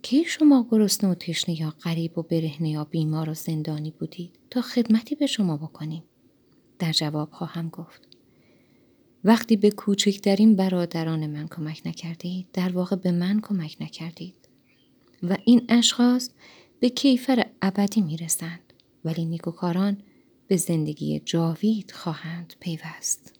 کی 0.02 0.24
شما 0.24 0.66
گرسنه 0.70 1.10
و 1.10 1.14
تشنه 1.14 1.60
یا 1.60 1.70
غریب 1.70 2.18
و 2.18 2.22
برهنه 2.22 2.70
یا 2.70 2.84
بیمار 2.84 3.30
و 3.30 3.34
زندانی 3.34 3.90
بودید؟ 3.90 4.38
تا 4.50 4.60
خدمتی 4.60 5.14
به 5.14 5.26
شما 5.26 5.56
بکنیم. 5.56 6.02
در 6.78 6.92
جواب 6.92 7.30
خواهم 7.32 7.68
گفت. 7.68 8.15
وقتی 9.24 9.56
به 9.56 9.70
کوچکترین 9.70 10.56
برادران 10.56 11.26
من 11.26 11.48
کمک 11.48 11.82
نکردید 11.86 12.46
در 12.52 12.72
واقع 12.72 12.96
به 12.96 13.12
من 13.12 13.40
کمک 13.40 13.76
نکردید. 13.80 14.48
و 15.22 15.36
این 15.44 15.64
اشخاص 15.68 16.30
به 16.80 16.88
کیفر 16.88 17.46
ابدی 17.62 18.00
می‌رسند 18.00 18.72
ولی 19.04 19.24
نیکوکاران 19.24 19.98
به 20.46 20.56
زندگی 20.56 21.20
جاوید 21.24 21.90
خواهند 21.90 22.54
پیوست. 22.60 23.35